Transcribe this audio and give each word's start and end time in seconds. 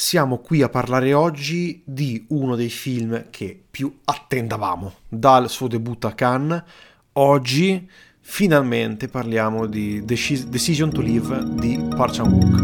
siamo 0.00 0.38
qui 0.38 0.62
a 0.62 0.68
parlare 0.68 1.12
oggi 1.12 1.82
di 1.84 2.24
uno 2.28 2.54
dei 2.54 2.68
film 2.68 3.30
che 3.30 3.60
più 3.68 3.92
attendavamo 4.04 4.92
dal 5.08 5.50
suo 5.50 5.66
debutto 5.66 6.06
a 6.06 6.12
Cannes. 6.12 6.62
Oggi 7.14 7.90
finalmente 8.20 9.08
parliamo 9.08 9.66
di 9.66 10.04
Decision 10.04 10.92
to 10.92 11.00
Live 11.00 11.54
di 11.54 11.84
Park 11.96 12.14
Chan-wook. 12.14 12.60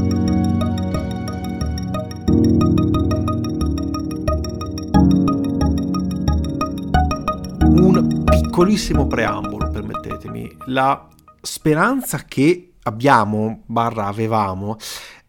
Un 7.60 8.22
piccolissimo 8.26 9.08
preambolo, 9.08 9.70
permettetemi. 9.72 10.56
La 10.66 11.08
speranza 11.40 12.18
che 12.18 12.74
abbiamo, 12.84 13.62
barra 13.66 14.06
avevamo, 14.06 14.76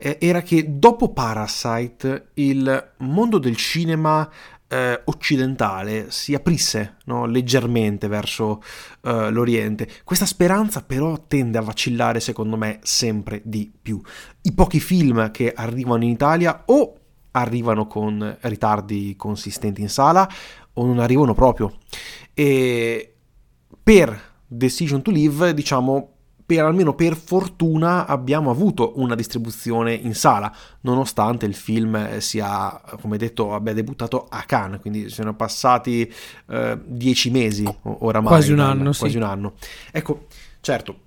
eh, 0.06 0.20
era 0.22 0.44
che 0.44 0.78
dopo 0.78 1.14
Parasite 1.14 2.28
il 2.36 2.94
mondo 2.98 3.40
del 3.40 3.56
cinema 3.56 4.30
eh, 4.68 5.02
occidentale 5.06 6.12
si 6.12 6.36
aprisse 6.36 6.98
no? 7.06 7.26
leggermente 7.26 8.08
verso 8.08 8.62
eh, 9.02 9.32
l'Oriente. 9.32 9.90
Questa 10.04 10.28
speranza 10.28 10.84
però 10.84 11.26
tende 11.26 11.58
a 11.58 11.62
vacillare 11.62 12.20
secondo 12.20 12.56
me 12.56 12.78
sempre 12.84 13.42
di 13.44 13.72
più. 13.82 14.00
I 14.44 14.54
pochi 14.54 14.80
film 14.80 15.32
che 15.32 15.52
arrivano 15.52 16.04
in 16.04 16.12
Italia 16.12 16.66
o 16.68 17.00
arrivano 17.32 17.88
con 17.88 18.38
ritardi 18.42 19.16
consistenti 19.18 19.82
in 19.82 19.90
sala 19.90 20.30
o 20.74 20.86
non 20.86 21.00
arrivano 21.00 21.34
proprio. 21.34 21.80
E 22.32 23.16
per 23.82 24.34
Decision 24.46 25.02
to 25.02 25.10
Live, 25.10 25.56
diciamo, 25.56 26.15
per 26.46 26.64
almeno 26.64 26.94
per 26.94 27.16
fortuna 27.16 28.06
abbiamo 28.06 28.52
avuto 28.52 28.94
una 28.98 29.16
distribuzione 29.16 29.94
in 29.94 30.14
sala, 30.14 30.54
nonostante 30.82 31.46
il 31.46 31.56
film 31.56 32.20
sia, 32.20 32.82
come 33.02 33.18
detto, 33.18 33.54
abbia 33.54 33.74
debuttato 33.74 34.28
a 34.30 34.44
Cannes, 34.44 34.80
quindi 34.80 35.10
sono 35.10 35.36
passati 35.36 36.12
eh, 36.50 36.80
dieci 36.86 37.32
mesi 37.32 37.66
oramai. 37.82 38.34
Quasi 38.34 38.52
un 38.52 38.60
anno, 38.60 38.92
quasi 38.92 39.10
sì. 39.10 39.18
un 39.18 39.24
anno. 39.24 39.54
Ecco, 39.92 40.28
certo, 40.62 41.00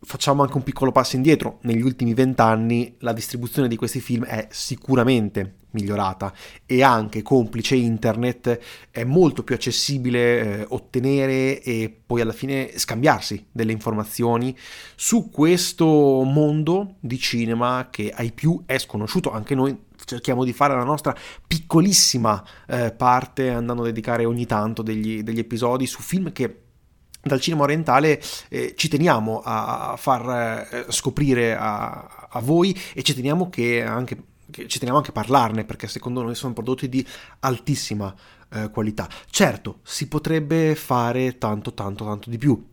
facciamo 0.00 0.42
anche 0.42 0.56
un 0.56 0.62
piccolo 0.62 0.92
passo 0.92 1.16
indietro. 1.16 1.58
Negli 1.62 1.82
ultimi 1.82 2.12
vent'anni 2.12 2.96
la 2.98 3.14
distribuzione 3.14 3.68
di 3.68 3.76
questi 3.76 4.00
film 4.00 4.24
è 4.24 4.48
sicuramente 4.50 5.54
migliorata. 5.74 6.32
E 6.66 6.82
anche 6.82 7.22
complice 7.22 7.76
internet 7.76 8.58
è 8.90 9.04
molto 9.04 9.44
più 9.44 9.54
accessibile 9.54 10.60
eh, 10.60 10.66
ottenere 10.68 11.62
e 11.62 11.94
poi 12.04 12.20
alla 12.20 12.32
fine 12.32 12.76
scambiarsi 12.76 13.46
delle 13.52 13.72
informazioni 13.72 14.56
su 14.96 15.30
questo 15.30 15.86
mondo 15.86 16.96
di 17.00 17.18
cinema 17.18 17.88
che 17.90 18.10
ai 18.14 18.32
più 18.32 18.62
è 18.66 18.78
sconosciuto. 18.78 19.30
Anche 19.30 19.54
noi 19.54 19.76
cerchiamo 20.04 20.44
di 20.44 20.52
fare 20.52 20.74
la 20.74 20.84
nostra 20.84 21.14
piccolissima 21.46 22.42
eh, 22.66 22.92
parte 22.92 23.50
andando 23.50 23.82
a 23.82 23.86
dedicare 23.86 24.24
ogni 24.24 24.46
tanto 24.46 24.82
degli, 24.82 25.22
degli 25.22 25.38
episodi 25.38 25.86
su 25.86 26.00
film 26.00 26.32
che 26.32 26.58
dal 27.24 27.40
cinema 27.40 27.62
orientale 27.62 28.20
eh, 28.48 28.74
ci 28.76 28.88
teniamo 28.88 29.40
a 29.42 29.94
far 29.96 30.68
eh, 30.70 30.86
scoprire 30.90 31.56
a, 31.56 32.28
a, 32.28 32.40
voi 32.40 32.78
e 32.92 33.02
ci 33.02 33.14
teniamo 33.14 33.48
che 33.48 33.82
anche 33.82 34.16
ci 34.66 34.78
teniamo 34.78 34.98
anche 34.98 35.10
a 35.10 35.14
parlarne 35.14 35.64
perché 35.64 35.88
secondo 35.88 36.22
noi 36.22 36.34
sono 36.34 36.52
prodotti 36.52 36.88
di 36.88 37.06
altissima 37.40 38.14
eh, 38.50 38.70
qualità. 38.70 39.08
Certo, 39.28 39.80
si 39.82 40.08
potrebbe 40.08 40.74
fare 40.74 41.38
tanto, 41.38 41.74
tanto, 41.74 42.04
tanto 42.04 42.30
di 42.30 42.38
più. 42.38 42.66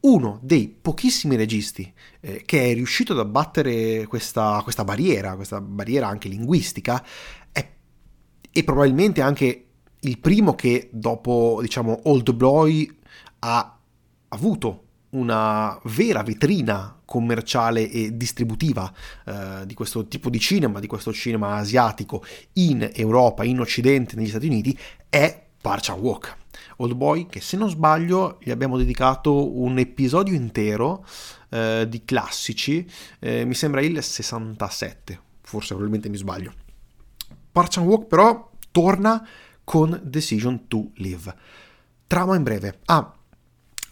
Uno 0.00 0.38
dei 0.42 0.68
pochissimi 0.68 1.34
registi 1.34 1.92
eh, 2.20 2.42
che 2.44 2.70
è 2.70 2.74
riuscito 2.74 3.12
ad 3.12 3.18
abbattere 3.18 4.06
questa, 4.06 4.60
questa, 4.62 4.84
barriera, 4.84 5.34
questa 5.34 5.60
barriera 5.60 6.06
anche 6.06 6.28
linguistica, 6.28 7.04
è, 7.50 7.68
e 8.50 8.64
probabilmente 8.64 9.20
anche 9.20 9.64
il 10.00 10.18
primo 10.18 10.54
che 10.54 10.88
dopo, 10.92 11.58
diciamo, 11.60 12.00
Old 12.04 12.32
Boy 12.32 12.96
ha 13.40 13.78
avuto 14.28 14.87
una 15.10 15.78
vera 15.84 16.22
vetrina 16.22 16.98
commerciale 17.04 17.90
e 17.90 18.16
distributiva 18.16 18.92
eh, 19.24 19.66
di 19.66 19.74
questo 19.74 20.06
tipo 20.06 20.28
di 20.28 20.38
cinema, 20.38 20.80
di 20.80 20.86
questo 20.86 21.12
cinema 21.12 21.56
asiatico 21.56 22.22
in 22.54 22.90
Europa, 22.92 23.44
in 23.44 23.60
Occidente, 23.60 24.16
negli 24.16 24.28
Stati 24.28 24.46
Uniti, 24.46 24.78
è 25.08 25.46
Park 25.60 25.84
Chan-wook. 25.84 26.36
Old 26.76 26.94
Boy, 26.94 27.26
che 27.26 27.40
se 27.40 27.56
non 27.56 27.70
sbaglio 27.70 28.38
gli 28.40 28.50
abbiamo 28.50 28.76
dedicato 28.76 29.58
un 29.58 29.78
episodio 29.78 30.34
intero 30.34 31.04
eh, 31.48 31.86
di 31.88 32.04
classici, 32.04 32.88
eh, 33.18 33.44
mi 33.44 33.54
sembra 33.54 33.80
il 33.80 34.02
67, 34.02 35.20
forse 35.40 35.68
probabilmente 35.68 36.08
mi 36.08 36.16
sbaglio. 36.16 36.52
Park 37.50 37.72
Chan-wook 37.72 38.06
però 38.06 38.50
torna 38.70 39.26
con 39.64 40.00
Decision 40.04 40.68
to 40.68 40.90
Live. 40.96 41.34
Trama 42.06 42.36
in 42.36 42.42
breve. 42.42 42.78
Ah, 42.86 43.17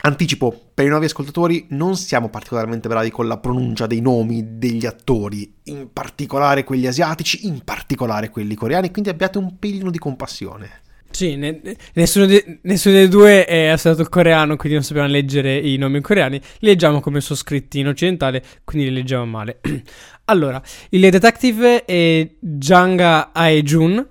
Anticipo, 0.06 0.70
per 0.72 0.86
i 0.86 0.88
nuovi 0.88 1.06
ascoltatori 1.06 1.66
non 1.70 1.96
siamo 1.96 2.28
particolarmente 2.28 2.86
bravi 2.86 3.10
con 3.10 3.26
la 3.26 3.38
pronuncia 3.38 3.88
dei 3.88 4.00
nomi 4.00 4.56
degli 4.56 4.86
attori, 4.86 5.52
in 5.64 5.88
particolare 5.92 6.62
quelli 6.62 6.86
asiatici, 6.86 7.48
in 7.48 7.62
particolare 7.64 8.30
quelli 8.30 8.54
coreani, 8.54 8.92
quindi 8.92 9.10
abbiate 9.10 9.38
un 9.38 9.58
pelino 9.58 9.90
di 9.90 9.98
compassione. 9.98 10.82
Sì, 11.10 11.34
ne, 11.34 11.60
nessuno, 11.94 12.26
de, 12.26 12.60
nessuno, 12.62 12.94
dei 12.94 13.08
due 13.08 13.46
è 13.46 13.74
stato 13.76 14.04
coreano, 14.04 14.54
quindi 14.54 14.74
non 14.76 14.86
sappiamo 14.86 15.08
leggere 15.08 15.56
i 15.56 15.76
nomi 15.76 16.00
coreani. 16.00 16.40
Leggiamo 16.60 17.00
come 17.00 17.20
sono 17.20 17.36
scritti 17.36 17.80
in 17.80 17.88
occidentale, 17.88 18.44
quindi 18.62 18.88
li 18.88 18.94
leggiamo 18.94 19.24
male. 19.24 19.58
allora, 20.26 20.62
il 20.90 21.00
detective 21.00 21.84
è 21.84 22.30
Janga 22.38 23.32
Aejun 23.32 24.08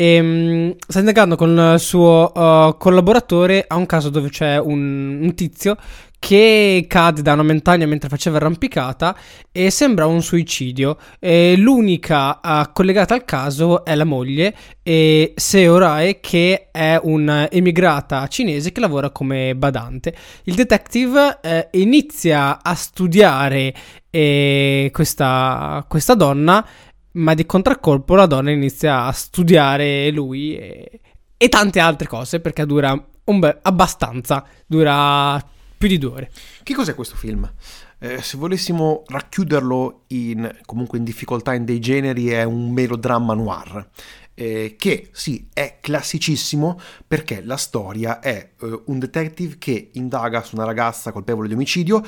e 0.00 0.18
um, 0.18 0.74
sta 0.78 1.00
indagando 1.00 1.36
con 1.36 1.50
il 1.74 1.78
suo 1.78 2.32
uh, 2.34 2.74
collaboratore 2.78 3.66
a 3.68 3.76
un 3.76 3.84
caso 3.84 4.08
dove 4.08 4.30
c'è 4.30 4.58
un, 4.58 5.18
un, 5.20 5.34
tizio 5.34 5.76
che 6.18 6.86
cade 6.88 7.20
da 7.20 7.34
una 7.34 7.42
montagna 7.42 7.84
mentre 7.84 8.08
faceva 8.08 8.38
arrampicata 8.38 9.14
e 9.52 9.68
sembra 9.68 10.06
un 10.06 10.22
suicidio. 10.22 10.96
E 11.18 11.54
l'unica 11.58 12.40
uh, 12.42 12.72
collegata 12.72 13.12
al 13.12 13.26
caso 13.26 13.84
è 13.84 13.94
la 13.94 14.04
moglie, 14.04 14.54
e 14.82 15.34
Seo 15.36 15.78
che 16.22 16.68
è 16.70 16.98
un'emigrata 17.02 18.26
cinese 18.28 18.72
che 18.72 18.80
lavora 18.80 19.10
come 19.10 19.54
badante. 19.54 20.14
Il 20.44 20.54
detective 20.54 21.40
eh, 21.42 21.68
inizia 21.72 22.62
a 22.62 22.74
studiare 22.74 23.74
eh, 24.08 24.88
questa, 24.92 25.84
questa 25.86 26.14
donna 26.14 26.66
ma 27.12 27.34
di 27.34 27.46
contraccolpo 27.46 28.14
la 28.14 28.26
donna 28.26 28.50
inizia 28.50 29.04
a 29.04 29.12
studiare 29.12 30.10
lui 30.10 30.56
e, 30.56 31.00
e 31.36 31.48
tante 31.48 31.80
altre 31.80 32.06
cose 32.06 32.40
perché 32.40 32.66
dura 32.66 32.94
bel, 33.24 33.58
abbastanza, 33.62 34.44
dura 34.66 35.42
più 35.76 35.88
di 35.88 35.98
due 35.98 36.10
ore. 36.10 36.30
Che 36.62 36.74
cos'è 36.74 36.94
questo 36.94 37.16
film? 37.16 37.50
Eh, 37.98 38.22
se 38.22 38.36
volessimo 38.36 39.02
racchiuderlo 39.06 40.04
in, 40.08 40.50
comunque 40.64 40.98
in 40.98 41.04
difficoltà 41.04 41.54
in 41.54 41.64
dei 41.64 41.80
generi 41.80 42.28
è 42.28 42.44
un 42.44 42.70
melodramma 42.70 43.34
noir. 43.34 43.88
Eh, 44.34 44.76
che 44.78 45.10
sì, 45.12 45.48
è 45.52 45.78
classicissimo 45.80 46.80
perché 47.06 47.42
la 47.42 47.56
storia 47.56 48.20
è 48.20 48.52
eh, 48.58 48.82
un 48.86 48.98
detective 48.98 49.56
che 49.58 49.90
indaga 49.94 50.42
su 50.42 50.54
una 50.54 50.64
ragazza 50.64 51.12
colpevole 51.12 51.48
di 51.48 51.54
omicidio 51.54 52.02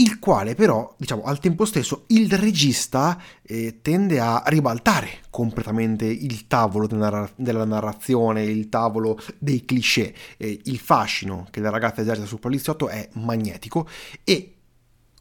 il 0.00 0.18
quale 0.18 0.54
però, 0.54 0.94
diciamo, 0.96 1.22
al 1.22 1.40
tempo 1.40 1.64
stesso 1.64 2.04
il 2.08 2.30
regista 2.32 3.20
eh, 3.42 3.80
tende 3.82 4.20
a 4.20 4.42
ribaltare 4.46 5.22
completamente 5.30 6.04
il 6.04 6.46
tavolo 6.46 6.86
della 6.86 7.64
narrazione, 7.64 8.44
il 8.44 8.68
tavolo 8.68 9.18
dei 9.38 9.64
cliché. 9.64 10.14
Eh, 10.36 10.60
il 10.64 10.78
fascino 10.78 11.46
che 11.50 11.60
la 11.60 11.70
ragazza 11.70 12.00
esercita 12.00 12.26
sul 12.26 12.38
poliziotto 12.38 12.88
è 12.88 13.08
magnetico 13.14 13.88
e 14.22 14.54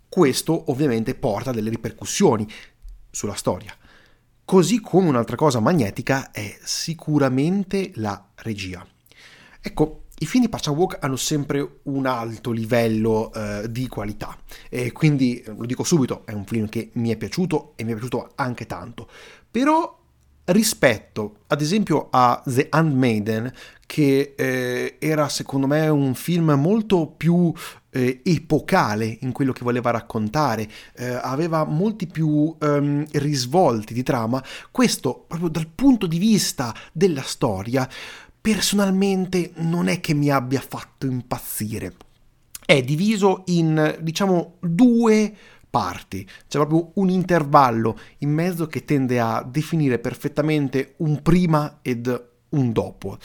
questo 0.07 0.69
ovviamente 0.71 1.15
porta 1.15 1.51
delle 1.51 1.69
ripercussioni 1.69 2.47
sulla 3.09 3.35
storia. 3.35 3.75
Così 4.45 4.79
come 4.79 5.09
un'altra 5.09 5.35
cosa 5.35 5.59
magnetica 5.59 6.31
è 6.31 6.57
sicuramente 6.63 7.91
la 7.95 8.29
regia. 8.35 8.85
Ecco, 9.59 10.03
i 10.19 10.25
film 10.25 10.47
di 10.47 10.69
Walk 10.69 10.97
hanno 10.99 11.15
sempre 11.15 11.79
un 11.83 12.05
alto 12.07 12.51
livello 12.51 13.31
uh, 13.33 13.67
di 13.67 13.87
qualità 13.87 14.35
e 14.69 14.91
quindi 14.91 15.43
lo 15.45 15.65
dico 15.65 15.83
subito, 15.83 16.25
è 16.25 16.31
un 16.31 16.45
film 16.45 16.67
che 16.69 16.89
mi 16.93 17.09
è 17.09 17.17
piaciuto 17.17 17.73
e 17.75 17.83
mi 17.83 17.91
è 17.91 17.93
piaciuto 17.93 18.31
anche 18.35 18.65
tanto. 18.65 19.07
Però 19.49 19.95
rispetto 20.45 21.39
ad 21.47 21.61
esempio 21.61 22.07
a 22.09 22.41
The 22.45 22.67
Handmaiden 22.69 23.51
che 23.85 24.33
eh, 24.35 24.95
era 24.99 25.29
secondo 25.29 25.67
me 25.67 25.87
un 25.87 26.13
film 26.13 26.51
molto 26.51 27.07
più 27.07 27.53
eh, 27.89 28.21
epocale 28.23 29.17
in 29.21 29.31
quello 29.31 29.53
che 29.53 29.63
voleva 29.63 29.91
raccontare, 29.91 30.67
eh, 30.95 31.07
aveva 31.07 31.63
molti 31.63 32.05
più 32.05 32.55
um, 32.59 33.05
risvolti 33.13 33.93
di 33.93 34.03
trama, 34.03 34.43
questo 34.71 35.25
proprio 35.27 35.49
dal 35.49 35.67
punto 35.67 36.05
di 36.05 36.17
vista 36.17 36.75
della 36.91 37.23
storia 37.23 37.87
personalmente 38.53 39.51
non 39.55 39.89
è 39.89 39.99
che 39.99 40.13
mi 40.13 40.29
abbia 40.29 40.61
fatto 40.65 41.05
impazzire. 41.05 41.95
È 42.65 42.81
diviso 42.81 43.43
in, 43.47 43.97
diciamo, 43.99 44.55
due 44.61 45.35
parti. 45.69 46.25
C'è 46.47 46.57
proprio 46.57 46.91
un 46.93 47.09
intervallo 47.09 47.99
in 48.19 48.29
mezzo 48.29 48.67
che 48.67 48.85
tende 48.85 49.19
a 49.19 49.45
definire 49.45 49.99
perfettamente 49.99 50.93
un 50.99 51.21
prima 51.21 51.79
ed 51.81 52.07
un 52.51 52.71
dopo. 52.71 53.17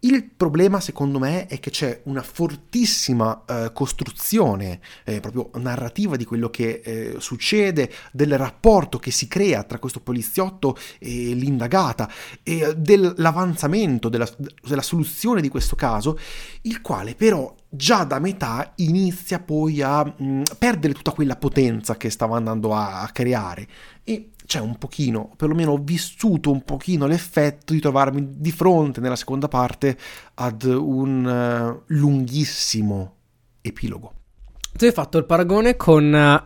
Il 0.00 0.30
problema, 0.30 0.78
secondo 0.78 1.18
me, 1.18 1.46
è 1.46 1.58
che 1.58 1.70
c'è 1.70 2.02
una 2.04 2.22
fortissima 2.22 3.42
eh, 3.44 3.72
costruzione 3.72 4.78
eh, 5.02 5.18
proprio 5.18 5.50
narrativa 5.54 6.14
di 6.14 6.24
quello 6.24 6.50
che 6.50 6.80
eh, 6.84 7.14
succede, 7.18 7.90
del 8.12 8.38
rapporto 8.38 9.00
che 9.00 9.10
si 9.10 9.26
crea 9.26 9.64
tra 9.64 9.80
questo 9.80 9.98
poliziotto 9.98 10.76
e 11.00 11.34
l'indagata, 11.34 12.08
e 12.44 12.76
dell'avanzamento, 12.76 14.08
della, 14.08 14.28
della 14.62 14.82
soluzione 14.82 15.40
di 15.40 15.48
questo 15.48 15.74
caso, 15.74 16.16
il 16.62 16.80
quale 16.80 17.16
però 17.16 17.52
già 17.68 18.04
da 18.04 18.20
metà 18.20 18.74
inizia 18.76 19.40
poi 19.40 19.82
a 19.82 20.04
mh, 20.04 20.24
mm, 20.24 20.42
perdere 20.58 20.94
tutta 20.94 21.10
quella 21.10 21.34
potenza 21.34 21.96
che 21.96 22.08
stava 22.10 22.36
andando 22.36 22.72
a, 22.72 23.00
a 23.02 23.08
creare. 23.08 23.66
E 24.04 24.30
c'è 24.48 24.60
un 24.60 24.78
pochino, 24.78 25.34
perlomeno 25.36 25.72
ho 25.72 25.76
vissuto 25.76 26.50
un 26.50 26.64
pochino 26.64 27.06
l'effetto 27.06 27.74
di 27.74 27.80
trovarmi 27.80 28.28
di 28.38 28.50
fronte 28.50 28.98
nella 28.98 29.14
seconda 29.14 29.46
parte 29.46 29.94
ad 30.36 30.62
un 30.62 31.22
uh, 31.22 31.82
lunghissimo 31.88 33.14
epilogo. 33.60 34.14
Tu 34.72 34.86
hai 34.86 34.92
fatto 34.92 35.18
il 35.18 35.26
paragone 35.26 35.76
con 35.76 36.06
uh, 36.06 36.42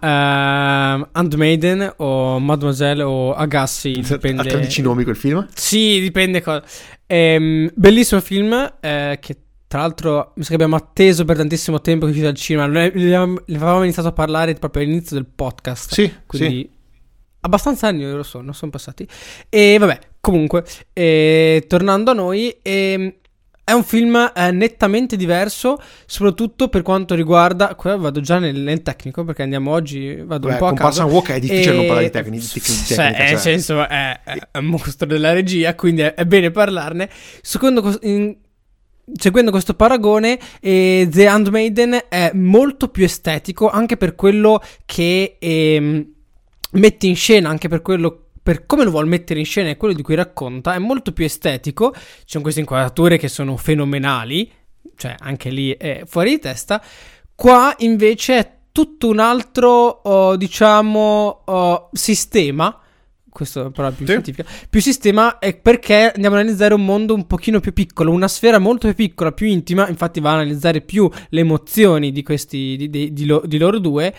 Handmaiden 1.12 1.94
o 1.98 2.40
Mademoiselle 2.40 3.04
o 3.04 3.34
Agassi, 3.34 3.92
dipende... 3.92 4.42
Ha 4.42 4.46
13 4.46 4.82
nomi 4.82 5.04
quel 5.04 5.16
film? 5.16 5.46
Sì, 5.54 6.00
dipende 6.00 6.42
cosa. 6.42 6.64
Ehm, 7.06 7.70
bellissimo 7.72 8.20
film 8.20 8.78
eh, 8.80 9.18
che 9.20 9.36
tra 9.68 9.78
l'altro 9.78 10.32
mi 10.34 10.42
sa 10.42 10.48
che 10.48 10.54
abbiamo 10.54 10.74
atteso 10.74 11.24
per 11.24 11.36
tantissimo 11.36 11.80
tempo 11.80 12.06
che 12.06 12.10
uscito 12.10 12.28
al 12.28 12.34
cinema. 12.34 12.66
Ne 12.66 12.86
avevamo 12.86 13.82
iniziato 13.84 14.08
a 14.08 14.12
parlare 14.12 14.54
proprio 14.54 14.82
all'inizio 14.82 15.14
del 15.14 15.26
podcast. 15.26 15.92
Sì, 15.92 16.12
quindi 16.26 16.48
sì 16.48 16.80
Abbastanza 17.44 17.88
anni 17.88 18.04
lo 18.04 18.22
sono, 18.22 18.52
sono 18.52 18.70
passati. 18.70 19.06
E 19.48 19.76
vabbè, 19.78 19.98
comunque, 20.20 20.64
eh, 20.92 21.64
tornando 21.66 22.12
a 22.12 22.14
noi, 22.14 22.56
eh, 22.62 23.16
è 23.64 23.72
un 23.72 23.84
film 23.84 24.32
eh, 24.34 24.50
nettamente 24.50 25.16
diverso, 25.16 25.76
soprattutto 26.06 26.68
per 26.68 26.82
quanto 26.82 27.14
riguarda. 27.14 27.74
Qua 27.74 27.96
vado 27.96 28.20
già 28.20 28.38
nel, 28.38 28.60
nel 28.60 28.82
tecnico 28.82 29.24
perché 29.24 29.42
andiamo 29.42 29.70
oggi. 29.70 30.16
Vado 30.16 30.46
Beh, 30.48 30.52
un 30.52 30.58
po' 30.58 30.66
a 30.66 30.72
caso. 30.74 31.04
Walk 31.04 31.30
è 31.30 31.40
difficile 31.40 31.72
e... 31.72 31.76
non 31.76 31.86
parlare 31.86 32.06
di 32.06 32.12
tecnica. 32.12 32.44
Di 32.44 32.60
tecnica 32.60 32.94
cioè, 32.94 33.28
nel 33.30 33.38
senso, 33.38 33.88
è, 33.88 34.20
è, 34.22 34.58
un 34.58 34.64
mostro 34.66 35.06
della 35.06 35.32
regia, 35.32 35.74
quindi 35.74 36.02
è, 36.02 36.14
è 36.14 36.24
bene 36.24 36.50
parlarne. 36.50 37.08
Secondo, 37.40 37.98
in, 38.02 38.36
seguendo 39.14 39.50
questo 39.50 39.74
paragone, 39.74 40.38
eh, 40.60 41.08
The 41.10 41.26
Handmaiden 41.26 42.04
è 42.08 42.30
molto 42.34 42.88
più 42.88 43.04
estetico 43.04 43.68
anche 43.68 43.96
per 43.96 44.14
quello 44.14 44.62
che. 44.84 45.36
Eh, 45.38 46.06
mette 46.72 47.06
in 47.06 47.16
scena 47.16 47.48
anche 47.48 47.68
per 47.68 47.82
quello 47.82 48.26
per 48.42 48.66
come 48.66 48.82
lo 48.82 48.90
vuole 48.90 49.08
mettere 49.08 49.38
in 49.38 49.46
scena 49.46 49.70
e 49.70 49.76
quello 49.76 49.94
di 49.94 50.02
cui 50.02 50.16
racconta, 50.16 50.74
è 50.74 50.78
molto 50.78 51.12
più 51.12 51.24
estetico. 51.24 51.92
Ci 51.94 52.24
sono 52.26 52.42
queste 52.42 52.60
inquadrature 52.60 53.16
che 53.16 53.28
sono 53.28 53.56
fenomenali, 53.56 54.50
cioè 54.96 55.14
anche 55.18 55.50
lì 55.50 55.70
è 55.76 56.02
fuori 56.06 56.30
di 56.30 56.38
testa. 56.40 56.82
Qua 57.36 57.74
invece 57.78 58.38
è 58.38 58.52
tutto 58.72 59.08
un 59.08 59.20
altro, 59.20 59.70
oh, 59.70 60.36
diciamo, 60.36 61.42
oh, 61.44 61.88
sistema. 61.92 62.76
Questo 63.28 63.70
però 63.70 63.88
è 63.88 63.92
più 63.92 64.04
sì. 64.04 64.12
scientifica. 64.12 64.44
Più 64.68 64.80
sistema 64.80 65.38
è 65.38 65.56
perché 65.56 66.10
andiamo 66.12 66.36
a 66.36 66.40
analizzare 66.40 66.74
un 66.74 66.84
mondo 66.84 67.14
un 67.14 67.26
pochino 67.26 67.60
più 67.60 67.72
piccolo, 67.72 68.10
una 68.10 68.28
sfera 68.28 68.58
molto 68.58 68.88
più 68.88 68.96
piccola, 68.96 69.32
più 69.32 69.46
intima. 69.46 69.88
Infatti, 69.88 70.20
va 70.20 70.30
a 70.30 70.34
analizzare 70.34 70.80
più 70.80 71.08
le 71.28 71.40
emozioni 71.40 72.10
di 72.10 72.22
questi, 72.22 72.76
di, 72.76 72.90
di, 72.90 73.12
di, 73.12 73.24
lo, 73.24 73.42
di 73.46 73.56
loro 73.56 73.78
due. 73.78 74.12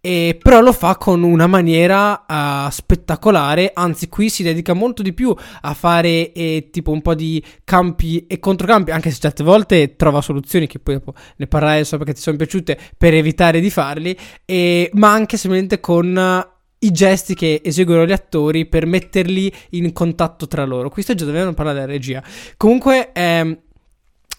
E 0.00 0.38
però 0.40 0.60
lo 0.60 0.72
fa 0.72 0.96
con 0.96 1.24
una 1.24 1.48
maniera 1.48 2.24
uh, 2.26 2.70
spettacolare, 2.70 3.72
anzi 3.74 4.08
qui 4.08 4.30
si 4.30 4.44
dedica 4.44 4.72
molto 4.72 5.02
di 5.02 5.12
più 5.12 5.34
a 5.62 5.74
fare 5.74 6.32
eh, 6.32 6.68
tipo 6.70 6.92
un 6.92 7.02
po' 7.02 7.16
di 7.16 7.42
campi 7.64 8.24
e 8.28 8.38
controcampi, 8.38 8.92
anche 8.92 9.10
se 9.10 9.18
certe 9.18 9.42
volte 9.42 9.96
trova 9.96 10.20
soluzioni 10.20 10.68
che 10.68 10.78
poi 10.78 10.94
dopo 10.94 11.14
ne 11.36 11.48
parlerai 11.48 11.84
so 11.84 11.96
perché 11.96 12.14
ti 12.14 12.20
sono 12.20 12.36
piaciute 12.36 12.78
per 12.96 13.12
evitare 13.12 13.58
di 13.58 13.70
farli, 13.70 14.16
e, 14.44 14.88
ma 14.94 15.10
anche 15.10 15.36
semplicemente 15.36 15.80
con 15.80 16.16
uh, 16.16 16.56
i 16.78 16.92
gesti 16.92 17.34
che 17.34 17.60
eseguono 17.64 18.06
gli 18.06 18.12
attori 18.12 18.66
per 18.66 18.86
metterli 18.86 19.52
in 19.70 19.92
contatto 19.92 20.46
tra 20.46 20.64
loro. 20.64 20.90
Questo 20.90 21.14
già 21.14 21.24
dovevano 21.24 21.54
parlare 21.54 21.80
della 21.80 21.90
regia. 21.90 22.22
Comunque, 22.56 23.10
ehm, 23.12 23.58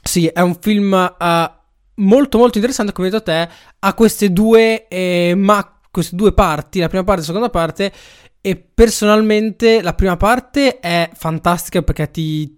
sì, 0.02 0.28
è 0.28 0.40
un 0.40 0.56
film... 0.58 1.16
Uh, 1.20 1.58
molto 2.00 2.38
molto 2.38 2.58
interessante, 2.58 2.92
come 2.92 3.08
hai 3.08 3.14
detto 3.14 3.26
te, 3.26 3.50
ha 3.80 3.94
queste 3.94 4.32
due, 4.32 4.88
eh, 4.88 5.34
ma, 5.36 5.80
queste 5.90 6.16
due 6.16 6.34
parti, 6.34 6.80
la 6.80 6.88
prima 6.88 7.04
parte 7.04 7.22
e 7.22 7.26
la 7.26 7.28
seconda 7.28 7.50
parte, 7.50 7.92
e 8.42 8.56
personalmente 8.56 9.82
la 9.82 9.94
prima 9.94 10.18
parte 10.18 10.80
è 10.80 11.10
fantastica 11.14 11.82
perché 11.82 12.10
ti, 12.10 12.58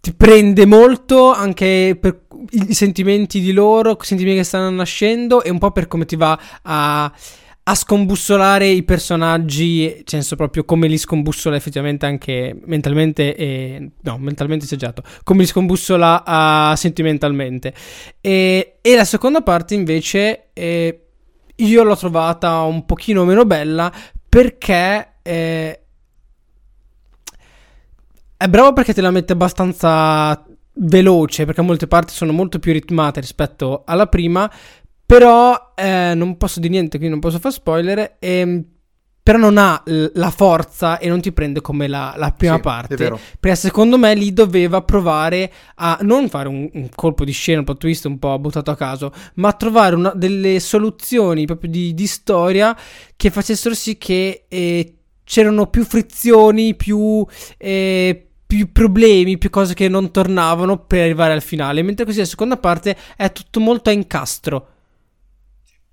ti 0.00 0.14
prende 0.14 0.66
molto 0.66 1.32
anche 1.32 1.96
per 1.98 2.22
i 2.50 2.74
sentimenti 2.74 3.40
di 3.40 3.52
loro, 3.52 3.92
i 3.92 4.04
sentimenti 4.04 4.40
che 4.40 4.44
stanno 4.44 4.70
nascendo 4.70 5.42
e 5.42 5.50
un 5.50 5.58
po' 5.58 5.70
per 5.70 5.88
come 5.88 6.04
ti 6.04 6.16
va 6.16 6.38
a 6.62 7.12
a 7.66 7.74
scombussolare 7.74 8.66
i 8.66 8.82
personaggi, 8.82 9.86
nel 9.86 10.02
senso 10.04 10.36
proprio 10.36 10.64
come 10.64 10.86
li 10.86 10.98
scombussola 10.98 11.56
effettivamente 11.56 12.04
anche 12.04 12.54
mentalmente 12.66 13.34
e 13.34 13.90
no, 14.02 14.18
mentalmente 14.18 14.66
seggiato, 14.66 15.02
come 15.22 15.40
li 15.40 15.46
scombussola 15.46 16.72
uh, 16.72 16.76
sentimentalmente. 16.76 17.72
E, 18.20 18.76
e, 18.82 18.94
la 18.94 19.04
seconda 19.04 19.40
parte 19.40 19.74
invece 19.74 20.50
eh, 20.52 21.06
io 21.56 21.82
l'ho 21.82 21.96
trovata 21.96 22.60
un 22.62 22.84
pochino 22.84 23.24
meno 23.24 23.46
bella 23.46 23.90
perché 24.28 25.12
eh, 25.22 25.80
è 28.36 28.48
bravo 28.48 28.72
perché 28.74 28.92
te 28.92 29.00
la 29.00 29.10
mette 29.10 29.32
abbastanza 29.32 30.44
veloce, 30.74 31.46
perché 31.46 31.62
molte 31.62 31.86
parti 31.86 32.12
sono 32.12 32.32
molto 32.32 32.58
più 32.58 32.72
ritmate 32.72 33.20
rispetto 33.20 33.84
alla 33.86 34.06
prima, 34.06 34.50
però 35.06 35.72
eh, 35.74 36.12
non 36.14 36.36
posso 36.36 36.60
dire 36.60 36.72
niente, 36.72 36.98
quindi 36.98 37.10
non 37.10 37.20
posso 37.20 37.38
fare 37.38 37.54
spoiler. 37.54 38.16
Ehm, 38.18 38.64
però 39.24 39.38
non 39.38 39.56
ha 39.56 39.82
l- 39.86 40.04
la 40.16 40.30
forza 40.30 40.98
e 40.98 41.08
non 41.08 41.22
ti 41.22 41.32
prende 41.32 41.62
come 41.62 41.88
la, 41.88 42.12
la 42.18 42.30
prima 42.32 42.56
sì, 42.56 42.60
parte. 42.60 42.94
Perché 42.94 43.56
secondo 43.56 43.96
me 43.96 44.14
lì 44.14 44.34
doveva 44.34 44.82
provare 44.82 45.50
a 45.76 45.96
non 46.02 46.28
fare 46.28 46.48
un, 46.48 46.68
un, 46.70 46.88
colpo 46.94 47.24
di 47.24 47.32
scena, 47.32 47.60
un 47.60 47.64
plot 47.64 47.78
twist 47.78 48.04
un 48.04 48.18
po' 48.18 48.38
buttato 48.38 48.70
a 48.70 48.76
caso, 48.76 49.12
ma 49.36 49.48
a 49.48 49.52
trovare 49.54 49.94
una, 49.94 50.12
delle 50.14 50.60
soluzioni 50.60 51.46
proprio 51.46 51.70
di, 51.70 51.94
di, 51.94 52.06
storia 52.06 52.76
che 53.16 53.30
facessero 53.30 53.74
sì 53.74 53.96
che 53.96 54.44
eh, 54.46 54.94
c'erano 55.24 55.68
più 55.68 55.86
frizioni, 55.86 56.74
più, 56.74 57.26
eh, 57.56 58.26
più 58.46 58.72
problemi, 58.72 59.38
più 59.38 59.48
cose 59.48 59.72
che 59.72 59.88
non 59.88 60.10
tornavano 60.10 60.80
per 60.80 61.00
arrivare 61.00 61.32
al 61.32 61.40
finale. 61.40 61.80
Mentre 61.80 62.04
così 62.04 62.18
la 62.18 62.26
seconda 62.26 62.58
parte 62.58 62.94
è 63.16 63.32
tutto 63.32 63.58
molto 63.58 63.88
a 63.88 63.94
incastro 63.94 64.68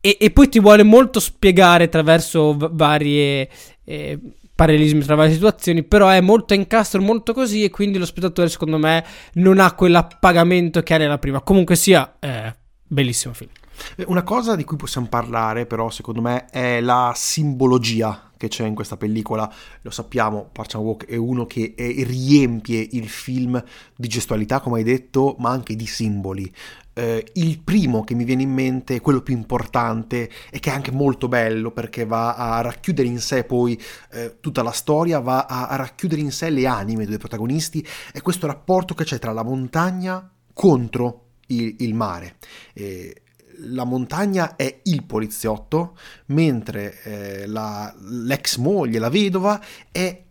e, 0.01 0.17
e, 0.19 0.31
poi 0.31 0.49
ti 0.49 0.59
vuole 0.59 0.83
molto 0.83 1.19
spiegare 1.19 1.85
attraverso 1.85 2.55
v- 2.55 2.71
varie 2.73 3.47
eh, 3.83 4.19
parallelismi 4.53 5.03
tra 5.03 5.15
varie 5.15 5.33
situazioni, 5.33 5.83
però 5.83 6.09
è 6.09 6.21
molto 6.21 6.53
incastro, 6.53 7.01
molto 7.01 7.33
così, 7.33 7.63
e 7.63 7.69
quindi 7.69 7.97
lo 7.97 8.05
spettatore, 8.05 8.49
secondo 8.49 8.77
me, 8.77 9.03
non 9.33 9.59
ha 9.59 9.73
quell'appagamento 9.73 10.81
che 10.83 10.93
ha 10.93 10.97
nella 10.97 11.17
prima. 11.17 11.41
Comunque 11.41 11.75
sia, 11.75 12.17
eh, 12.19 12.55
bellissimo 12.85 13.33
film. 13.33 13.49
Eh, 13.95 14.05
una 14.07 14.23
cosa 14.23 14.55
di 14.55 14.63
cui 14.63 14.77
possiamo 14.77 15.07
parlare, 15.07 15.65
però, 15.65 15.89
secondo 15.89 16.21
me, 16.21 16.45
è 16.45 16.79
la 16.79 17.11
simbologia 17.15 18.31
che 18.37 18.47
c'è 18.47 18.65
in 18.65 18.75
questa 18.75 18.97
pellicola. 18.97 19.51
Lo 19.81 19.91
sappiamo, 19.91 20.49
Park 20.51 20.69
Chan-wook 20.69 21.05
è 21.05 21.15
uno 21.15 21.45
che 21.45 21.73
eh, 21.75 22.03
riempie 22.07 22.87
il 22.91 23.07
film 23.07 23.63
di 23.95 24.07
gestualità, 24.07 24.59
come 24.59 24.77
hai 24.77 24.83
detto, 24.83 25.35
ma 25.39 25.49
anche 25.49 25.75
di 25.75 25.87
simboli. 25.87 26.51
Eh, 27.01 27.25
il 27.33 27.59
primo 27.59 28.03
che 28.03 28.13
mi 28.13 28.25
viene 28.25 28.43
in 28.43 28.51
mente, 28.51 29.01
quello 29.01 29.23
più 29.23 29.33
importante 29.35 30.29
e 30.51 30.59
che 30.59 30.69
è 30.69 30.73
anche 30.73 30.91
molto 30.91 31.27
bello 31.27 31.71
perché 31.71 32.05
va 32.05 32.35
a 32.35 32.61
racchiudere 32.61 33.07
in 33.07 33.17
sé 33.17 33.43
poi 33.43 33.81
eh, 34.11 34.37
tutta 34.39 34.61
la 34.61 34.69
storia, 34.69 35.19
va 35.19 35.47
a, 35.47 35.69
a, 35.69 35.75
racchiudere 35.77 36.21
in 36.21 36.31
sé 36.31 36.51
le 36.51 36.67
anime 36.67 37.07
dei 37.07 37.17
protagonisti, 37.17 37.83
è 38.13 38.21
questo 38.21 38.45
rapporto 38.45 38.93
che 38.93 39.03
c'è 39.03 39.17
tra 39.17 39.31
la 39.31 39.41
montagna 39.41 40.29
contro 40.53 41.29
il, 41.47 41.77
il 41.79 41.95
mare. 41.95 42.35
Eh, 42.73 43.23
la 43.63 43.83
montagna 43.83 44.55
è 44.55 44.81
il 44.83 45.03
poliziotto, 45.03 45.97
mentre 46.27 47.01
eh, 47.01 47.47
la, 47.47 47.91
l'ex 47.97 48.57
moglie, 48.57 48.99
la 48.99 49.09
vedova, 49.09 49.59
è 49.91 50.23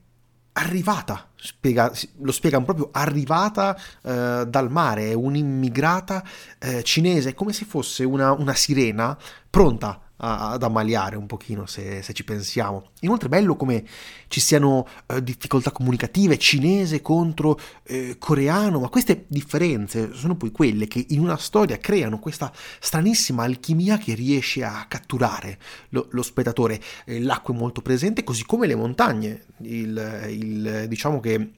arrivata, 0.60 1.28
spiega, 1.36 1.90
lo 2.18 2.32
spiegano 2.32 2.64
proprio, 2.64 2.88
arrivata 2.92 3.76
eh, 4.02 4.44
dal 4.46 4.70
mare, 4.70 5.10
è 5.10 5.14
un'immigrata 5.14 6.22
eh, 6.58 6.82
cinese, 6.82 7.34
come 7.34 7.52
se 7.52 7.64
fosse 7.64 8.04
una, 8.04 8.32
una 8.32 8.54
sirena 8.54 9.16
pronta 9.48 10.00
ad 10.22 10.62
ammaliare 10.62 11.16
un 11.16 11.26
pochino 11.26 11.66
se, 11.66 12.02
se, 12.02 12.12
ci 12.12 12.24
pensiamo. 12.24 12.90
Inoltre 13.00 13.26
è 13.26 13.30
bello 13.30 13.56
come 13.56 13.84
ci 14.28 14.40
siano 14.40 14.86
eh, 15.06 15.22
difficoltà 15.22 15.70
comunicative 15.70 16.38
cinese 16.38 17.00
contro 17.00 17.58
eh, 17.84 18.16
coreano, 18.18 18.80
ma 18.80 18.88
queste 18.88 19.24
differenze 19.28 20.12
sono 20.12 20.36
poi 20.36 20.52
quelle 20.52 20.86
che 20.86 21.06
in 21.08 21.20
una 21.20 21.36
storia 21.36 21.78
creano 21.78 22.18
questa 22.18 22.52
stranissima 22.78 23.44
alchimia 23.44 23.96
che 23.96 24.14
riesce 24.14 24.62
a 24.62 24.84
catturare 24.86 25.58
lo, 25.90 26.06
lo 26.10 26.22
spettatore. 26.22 26.80
Eh, 27.06 27.20
l'acqua 27.20 27.54
è 27.54 27.58
molto 27.58 27.80
presente, 27.80 28.22
così 28.22 28.44
come 28.44 28.66
le 28.66 28.74
montagne. 28.74 29.44
Il, 29.62 30.26
il, 30.28 30.84
diciamo 30.88 31.20
che 31.20 31.52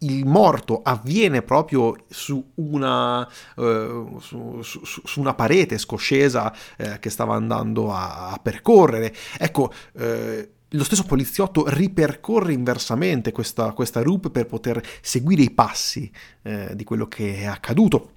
il 0.00 0.26
morto 0.26 0.82
avviene 0.82 1.42
proprio 1.42 1.94
su 2.08 2.52
una, 2.56 3.26
uh, 3.56 4.18
su, 4.20 4.60
su, 4.62 4.82
su 4.84 5.20
una 5.20 5.34
parete 5.34 5.78
scoscesa 5.78 6.54
eh, 6.76 6.98
che 6.98 7.10
stava 7.10 7.34
andando 7.34 7.92
a, 7.92 8.30
a 8.30 8.38
percorrere. 8.38 9.14
Ecco, 9.38 9.72
eh, 9.94 10.50
lo 10.70 10.84
stesso 10.84 11.04
poliziotto 11.04 11.64
ripercorre 11.68 12.52
inversamente 12.52 13.32
questa, 13.32 13.72
questa 13.72 14.02
route 14.02 14.30
per 14.30 14.46
poter 14.46 14.82
seguire 15.00 15.42
i 15.42 15.50
passi 15.50 16.10
di 16.74 16.84
quello 16.84 17.06
che 17.06 17.38
è 17.38 17.44
accaduto. 17.44 18.15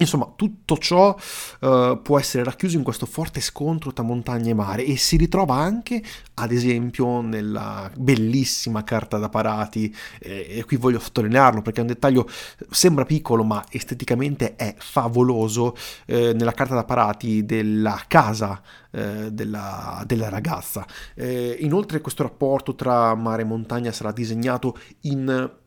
Insomma, 0.00 0.32
tutto 0.34 0.78
ciò 0.78 1.14
uh, 1.60 2.00
può 2.00 2.18
essere 2.18 2.42
racchiuso 2.42 2.76
in 2.76 2.82
questo 2.82 3.04
forte 3.04 3.40
scontro 3.40 3.92
tra 3.92 4.02
montagna 4.02 4.50
e 4.50 4.54
mare 4.54 4.84
e 4.84 4.96
si 4.96 5.16
ritrova 5.16 5.56
anche, 5.56 6.02
ad 6.34 6.52
esempio, 6.52 7.20
nella 7.20 7.90
bellissima 7.94 8.82
carta 8.82 9.18
da 9.18 9.28
parati, 9.28 9.94
eh, 10.20 10.46
e 10.58 10.64
qui 10.64 10.76
voglio 10.78 10.98
sottolinearlo 10.98 11.60
perché 11.60 11.80
è 11.80 11.82
un 11.82 11.88
dettaglio, 11.88 12.26
sembra 12.70 13.04
piccolo 13.04 13.44
ma 13.44 13.62
esteticamente 13.70 14.56
è 14.56 14.74
favoloso, 14.78 15.76
eh, 16.06 16.32
nella 16.32 16.52
carta 16.52 16.74
da 16.74 16.84
parati 16.84 17.44
della 17.44 18.02
casa 18.06 18.62
eh, 18.92 19.30
della, 19.30 20.02
della, 20.06 20.30
ragazza. 20.30 20.86
Eh, 21.14 21.58
inoltre 21.60 22.00
questo 22.00 22.22
rapporto 22.22 22.74
tra 22.74 23.14
mare 23.14 23.42
e 23.42 23.44
montagna 23.44 23.92
sarà 23.92 24.12
disegnato 24.12 24.78
in 25.02 25.58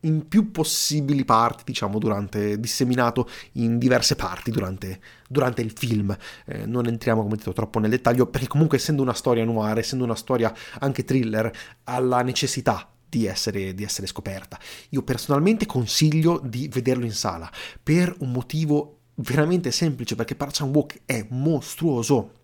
in 0.00 0.28
più 0.28 0.50
possibili 0.50 1.24
parti, 1.24 1.62
diciamo, 1.66 1.98
durante, 1.98 2.58
disseminato 2.58 3.28
in 3.52 3.78
diverse 3.78 4.16
parti 4.16 4.50
durante, 4.50 5.00
durante 5.28 5.60
il 5.60 5.72
film. 5.72 6.16
Eh, 6.46 6.66
non 6.66 6.86
entriamo, 6.86 7.22
come 7.22 7.36
detto, 7.36 7.52
troppo 7.52 7.78
nel 7.78 7.90
dettaglio, 7.90 8.26
perché 8.26 8.46
comunque 8.46 8.78
essendo 8.78 9.02
una 9.02 9.12
storia 9.12 9.44
noir, 9.44 9.78
essendo 9.78 10.04
una 10.04 10.14
storia 10.14 10.54
anche 10.78 11.04
thriller, 11.04 11.50
ha 11.84 11.98
la 11.98 12.22
necessità 12.22 12.90
di 13.08 13.26
essere, 13.26 13.74
di 13.74 13.82
essere 13.82 14.06
scoperta. 14.06 14.58
Io 14.90 15.02
personalmente 15.02 15.66
consiglio 15.66 16.40
di 16.42 16.68
vederlo 16.68 17.04
in 17.04 17.12
sala, 17.12 17.50
per 17.82 18.14
un 18.20 18.30
motivo 18.30 19.00
veramente 19.16 19.70
semplice, 19.70 20.14
perché 20.14 20.34
Park 20.34 20.58
Walk 20.60 21.00
è 21.04 21.26
mostruoso. 21.30 22.34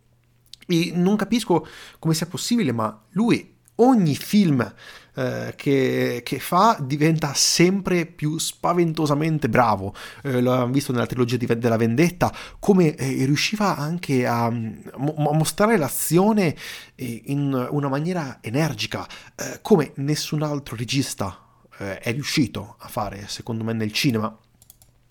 E 0.66 0.90
non 0.94 1.16
capisco 1.16 1.66
come 1.98 2.12
sia 2.12 2.26
possibile, 2.26 2.72
ma 2.72 3.04
lui 3.10 3.55
ogni 3.76 4.14
film 4.14 4.74
eh, 5.14 5.54
che, 5.56 6.20
che, 6.22 6.38
fa 6.38 6.76
diventa 6.80 7.32
sempre 7.34 8.04
più 8.06 8.38
spaventosamente 8.38 9.48
bravo. 9.48 9.94
Eh, 10.22 10.40
lo 10.40 10.52
abbiamo 10.52 10.72
visto 10.72 10.92
nella 10.92 11.06
trilogia 11.06 11.36
di, 11.36 11.46
della 11.46 11.76
vendetta, 11.76 12.32
come 12.58 12.94
eh, 12.94 13.24
riusciva 13.24 13.76
anche 13.76 14.26
a, 14.26 14.44
a, 14.44 14.50
mostrare 14.98 15.76
l'azione 15.78 16.54
eh, 16.94 17.22
in 17.26 17.68
una 17.70 17.88
maniera 17.88 18.38
energica, 18.42 19.06
eh, 19.34 19.60
come 19.62 19.92
nessun 19.96 20.42
altro 20.42 20.76
regista 20.76 21.40
eh, 21.78 21.98
è 21.98 22.12
riuscito 22.12 22.76
a 22.78 22.88
fare, 22.88 23.24
secondo 23.28 23.64
me, 23.64 23.72
nel 23.72 23.92
cinema. 23.92 24.36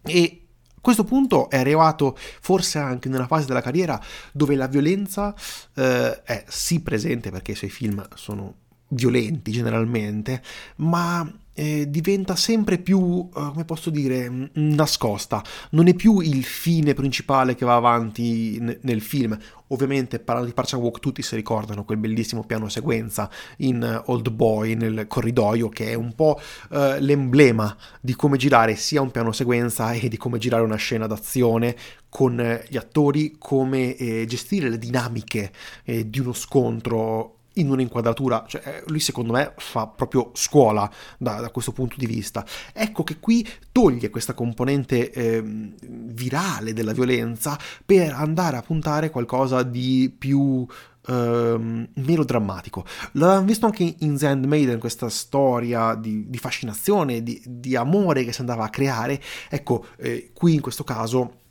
E 0.03 0.44
questo 0.85 1.03
punto 1.03 1.49
è 1.49 1.57
arrivato 1.57 2.15
forse 2.15 2.77
anche 2.77 3.09
nella 3.09 3.25
fase 3.25 3.47
della 3.47 3.61
carriera 3.61 3.99
dove 4.31 4.55
la 4.55 4.67
violenza 4.67 5.33
eh, 5.73 6.21
è 6.21 6.43
sì 6.47 6.81
presente 6.81 7.31
perché 7.31 7.53
i 7.53 7.55
suoi 7.55 7.71
film 7.71 8.07
sono 8.13 8.53
violenti 8.89 9.51
generalmente, 9.51 10.43
ma 10.75 11.27
eh, 11.55 11.89
diventa 11.89 12.35
sempre 12.35 12.77
più, 12.77 13.27
eh, 13.29 13.49
come 13.51 13.65
posso 13.65 13.89
dire, 13.89 14.49
nascosta. 14.53 15.41
Non 15.71 15.87
è 15.87 15.93
più 15.95 16.19
il 16.19 16.43
fine 16.43 16.93
principale 16.93 17.55
che 17.55 17.65
va 17.65 17.75
avanti 17.75 18.59
n- 18.59 18.77
nel 18.81 19.01
film. 19.01 19.37
Ovviamente, 19.69 20.19
parlando 20.19 20.49
di 20.49 20.53
Parcha 20.53 20.77
Walk, 20.77 20.99
tutti 20.99 21.23
si 21.23 21.35
ricordano 21.35 21.85
quel 21.85 21.97
bellissimo 21.97 22.43
piano 22.43 22.69
sequenza 22.69 23.29
in 23.57 24.03
Old 24.07 24.29
Boy, 24.29 24.75
nel 24.75 25.05
corridoio, 25.07 25.69
che 25.69 25.91
è 25.91 25.93
un 25.95 26.13
po' 26.13 26.39
eh, 26.71 26.99
l'emblema 26.99 27.75
di 28.01 28.15
come 28.15 28.37
girare 28.37 28.75
sia 28.75 29.01
un 29.01 29.09
piano 29.09 29.31
sequenza 29.31 29.93
e 29.93 30.07
di 30.09 30.17
come 30.17 30.37
girare 30.37 30.63
una 30.63 30.75
scena 30.75 31.07
d'azione 31.07 31.75
con 32.09 32.63
gli 32.67 32.77
attori, 32.77 33.35
come 33.39 33.95
eh, 33.95 34.25
gestire 34.27 34.69
le 34.69 34.77
dinamiche 34.77 35.51
eh, 35.83 36.09
di 36.09 36.19
uno 36.19 36.33
scontro 36.33 37.35
in 37.55 37.69
un'inquadratura, 37.69 38.45
cioè 38.47 38.61
eh, 38.65 38.83
lui 38.87 38.99
secondo 38.99 39.33
me 39.33 39.53
fa 39.57 39.87
proprio 39.87 40.31
scuola 40.33 40.89
da, 41.17 41.39
da, 41.39 41.49
questo 41.49 41.71
punto 41.71 41.95
di 41.97 42.05
vista. 42.05 42.45
Ecco 42.73 43.03
che 43.03 43.19
qui 43.19 43.47
toglie 43.71 44.09
questa 44.09 44.33
componente 44.33 45.11
eh, 45.11 45.43
virale 45.43 46.73
della 46.73 46.93
violenza 46.93 47.57
per 47.85 48.13
andare 48.13 48.57
a 48.57 48.61
puntare 48.61 49.09
qualcosa 49.09 49.63
di 49.63 50.13
più 50.17 50.65
Uh, 51.07 51.87
melodrammatico. 51.93 52.83
L'abbiamo 53.11 53.45
visto 53.45 53.67
anche 53.67 53.95
in 53.99 54.17
The 54.17 54.25
Handmaiden, 54.25 54.79
questa 54.79 55.07
storia 55.07 55.93
di, 55.93 56.27
di 56.27 56.37
fascinazione, 56.39 57.21
di, 57.21 57.39
di, 57.45 57.75
amore 57.75 58.23
che 58.23 58.33
si 58.33 58.39
andava 58.39 58.63
a 58.63 58.69
creare. 58.71 59.21
Ecco, 59.47 59.85
eh, 59.97 60.31
qui 60.33 60.55
in 60.55 60.61
questo 60.61 60.83
caso 60.83 61.44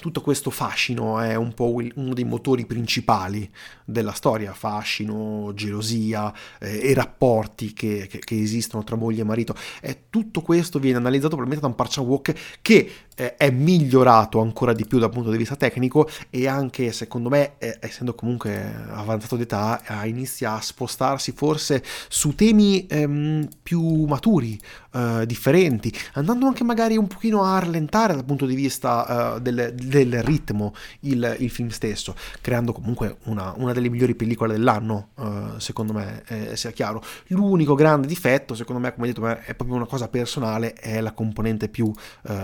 tutto 0.00 0.20
questo 0.20 0.50
fascino 0.50 1.18
è 1.18 1.34
un 1.34 1.54
po' 1.54 1.72
uno 1.72 2.12
dei 2.12 2.24
motori 2.24 2.66
principali 2.66 3.50
della 3.84 4.12
storia, 4.12 4.52
fascino, 4.52 5.52
gelosia 5.54 6.32
eh, 6.58 6.90
e 6.90 6.94
rapporti 6.94 7.72
che, 7.72 8.06
che, 8.06 8.18
che, 8.18 8.38
esistono 8.38 8.84
tra 8.84 8.96
moglie 8.96 9.22
e 9.22 9.24
marito. 9.24 9.54
E 9.80 10.04
tutto 10.10 10.42
questo 10.42 10.78
viene 10.78 10.98
analizzato 10.98 11.36
probabilmente 11.36 11.66
da 11.66 11.72
un 11.72 11.74
Parcha 11.74 12.02
Walk 12.02 12.58
che 12.60 12.90
è 13.36 13.50
migliorato 13.50 14.40
ancora 14.40 14.72
di 14.72 14.86
più 14.86 14.98
dal 14.98 15.10
punto 15.10 15.30
di 15.30 15.36
vista 15.36 15.56
tecnico 15.56 16.08
e 16.30 16.46
anche 16.46 16.92
secondo 16.92 17.28
me, 17.28 17.54
eh, 17.58 17.78
essendo 17.80 18.14
comunque 18.14 18.86
avanzato 18.90 19.36
d'età, 19.36 19.82
inizia 20.04 20.54
a 20.54 20.60
spostarsi 20.60 21.32
forse 21.32 21.82
su 22.08 22.34
temi 22.34 22.86
ehm, 22.86 23.48
più 23.62 24.04
maturi, 24.04 24.58
eh, 24.92 25.26
differenti, 25.26 25.92
andando 26.14 26.46
anche 26.46 26.64
magari 26.64 26.96
un 26.96 27.06
pochino 27.06 27.42
a 27.44 27.58
rallentare 27.58 28.14
dal 28.14 28.24
punto 28.24 28.46
di 28.46 28.54
vista 28.54 29.36
eh, 29.36 29.40
del 29.40 29.74
del 29.74 30.22
ritmo 30.22 30.74
il, 31.00 31.36
il 31.40 31.50
film 31.50 31.68
stesso, 31.68 32.14
creando 32.40 32.72
comunque 32.72 33.16
una, 33.24 33.52
una, 33.56 33.72
delle 33.72 33.88
migliori 33.88 34.14
pellicole 34.14 34.52
dell'anno, 34.52 35.08
uh, 35.16 35.58
secondo 35.58 35.92
me, 35.92 36.22
eh, 36.28 36.56
sia 36.56 36.70
chiaro. 36.70 37.02
L'unico 37.28 37.74
grande 37.74 38.06
difetto, 38.06 38.54
secondo 38.54 38.80
me, 38.80 38.94
come 38.94 39.08
detto, 39.08 39.26
è 39.26 39.54
proprio 39.54 39.76
una 39.76 39.86
cosa 39.86 40.08
personale, 40.08 40.72
è 40.74 41.00
la 41.00 41.12
componente 41.12 41.68
più 41.68 41.92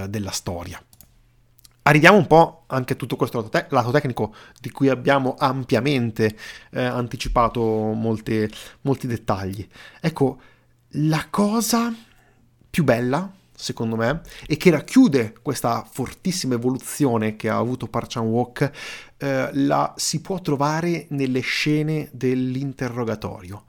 della 0.08 0.30
storia. 0.30 0.63
Arriviamo 1.86 2.16
un 2.16 2.26
po' 2.26 2.64
anche 2.68 2.94
a 2.94 2.96
tutto 2.96 3.16
questo 3.16 3.38
lato, 3.38 3.50
te- 3.50 3.66
lato, 3.68 3.90
tecnico 3.90 4.34
di 4.58 4.70
cui 4.70 4.88
abbiamo 4.88 5.34
ampiamente 5.38 6.34
eh, 6.70 6.82
anticipato 6.82 7.60
molte, 7.60 8.48
molti 8.82 9.06
dettagli. 9.06 9.66
Ecco, 10.00 10.40
la 10.96 11.26
cosa 11.28 11.94
più 12.70 12.84
bella 12.84 13.30
secondo 13.56 13.96
me, 13.96 14.22
e 14.46 14.56
che 14.56 14.70
racchiude 14.70 15.36
questa 15.40 15.86
fortissima 15.88 16.54
evoluzione 16.54 17.36
che 17.36 17.48
ha 17.48 17.56
avuto 17.56 17.86
Parchan 17.86 18.26
Walk, 18.26 18.70
eh, 19.16 19.50
la 19.52 19.94
si 19.96 20.20
può 20.20 20.40
trovare 20.40 21.06
nelle 21.10 21.40
scene 21.40 22.08
dell'interrogatorio. 22.12 23.64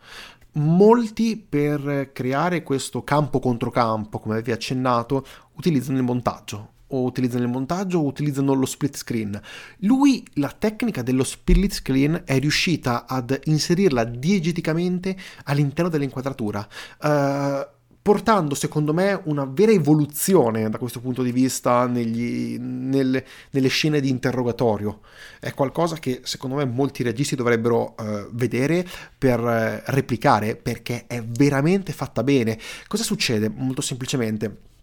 Molti 0.54 1.38
per 1.38 2.12
creare 2.14 2.64
questo 2.64 3.04
campo 3.04 3.40
contro 3.40 3.70
campo, 3.70 4.20
come 4.20 4.36
avevi 4.36 4.52
accennato, 4.52 5.26
utilizzano 5.54 5.98
il 5.98 6.04
montaggio, 6.04 6.72
o 6.88 7.04
utilizzano 7.04 7.44
il 7.44 7.50
montaggio 7.50 8.00
o 8.00 8.06
utilizzano 8.06 8.54
lo 8.54 8.66
split 8.66 8.96
screen. 8.98 9.40
Lui 9.80 10.26
la 10.34 10.54
tecnica 10.58 11.02
dello 11.02 11.24
split 11.24 11.74
screen 11.74 12.24
è 12.26 12.40
riuscita 12.40 13.06
ad 13.08 13.40
inserirla 13.46 14.04
diegeticamente 14.04 15.16
all'interno 15.46 15.90
dell'inquadratura. 15.90 16.68
Uh, 17.02 17.74
portando 18.06 18.54
secondo 18.54 18.94
me 18.94 19.20
una 19.24 19.46
vera 19.46 19.72
evoluzione 19.72 20.70
da 20.70 20.78
questo 20.78 21.00
punto 21.00 21.24
di 21.24 21.32
vista 21.32 21.88
negli, 21.88 22.56
nelle, 22.60 23.26
nelle, 23.50 23.68
scene 23.68 24.00
di 24.00 24.10
interrogatorio. 24.10 25.00
È 25.40 25.52
qualcosa 25.56 25.96
che 25.96 26.22
secondo 26.24 26.58
me 26.58 26.66
molti 26.66 27.02
registi 27.02 27.36
dovrebbero 27.36 27.96
uh, 27.98 28.30
vedere 28.32 28.88
per 29.18 29.40
uh, 29.40 29.92
replicare 29.92 30.56
perché 30.56 31.06
è 31.08 31.24
veramente 31.24 31.94
fatta 31.94 32.22
bene. 32.22 32.60
Cosa 32.86 33.02
succede? 33.02 33.50
Molto 33.50 33.82
semplicemente 33.82 34.75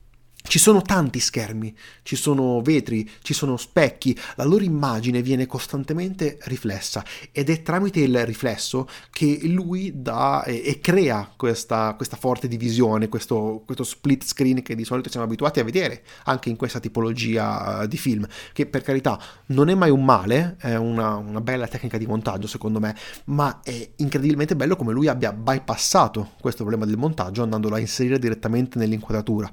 ci 0.43 0.59
sono 0.59 0.83
tanti 0.83 1.21
schermi, 1.21 1.75
ci 2.03 2.17
sono 2.17 2.61
vetri, 2.63 3.09
ci 3.23 3.33
sono 3.33 3.57
specchi, 3.57 4.19
la 4.37 4.45
loro 4.45 4.65
immagine 4.65 5.23
viene 5.23 5.47
costantemente 5.47 6.39
riflessa 6.43 7.05
ed 7.31 7.49
è 7.49 7.63
tramite 7.63 8.01
il 8.01 8.27
riflesso 8.27 8.89
che 9.11 9.41
lui 9.45 9.93
dà 9.95 10.45
e, 10.45 10.63
e 10.65 10.81
crea 10.81 11.33
questa, 11.37 11.95
questa, 11.95 12.17
forte 12.17 12.49
divisione, 12.49 13.09
questo, 13.09 13.63
questo, 13.65 13.85
split 13.85 14.25
screen 14.25 14.63
che 14.63 14.75
di 14.75 14.85
solito 14.85 15.09
siamo 15.09 15.27
abituati 15.27 15.61
a 15.61 15.65
vedere 15.65 16.03
anche 16.25 16.49
in 16.49 16.57
questa 16.57 16.81
tipologia 16.81 17.87
di 17.87 17.97
film, 17.97 18.27
che 18.53 18.67
per 18.67 18.83
carità 18.83 19.19
non 19.47 19.69
è 19.69 19.75
mai 19.75 19.91
un 19.91 20.05
male, 20.05 20.57
è 20.59 20.75
una, 20.75 21.17
una 21.17 21.41
bella 21.41 21.67
tecnica 21.67 21.99
di 21.99 22.07
montaggio 22.07 22.47
secondo 22.47 22.81
me, 22.81 22.95
ma 23.25 23.61
è 23.63 23.91
incredibilmente 23.97 24.57
bello 24.57 24.77
come 24.77 24.93
lui 24.93 25.09
abbia 25.09 25.33
bypassato 25.33 26.33
questo 26.41 26.63
problema 26.63 26.85
del 26.85 26.97
montaggio 26.97 27.43
andandolo 27.43 27.77
a 27.77 27.79
inserire 27.79 28.19
direttamente 28.19 28.79
nell'inquadratura 28.79 29.49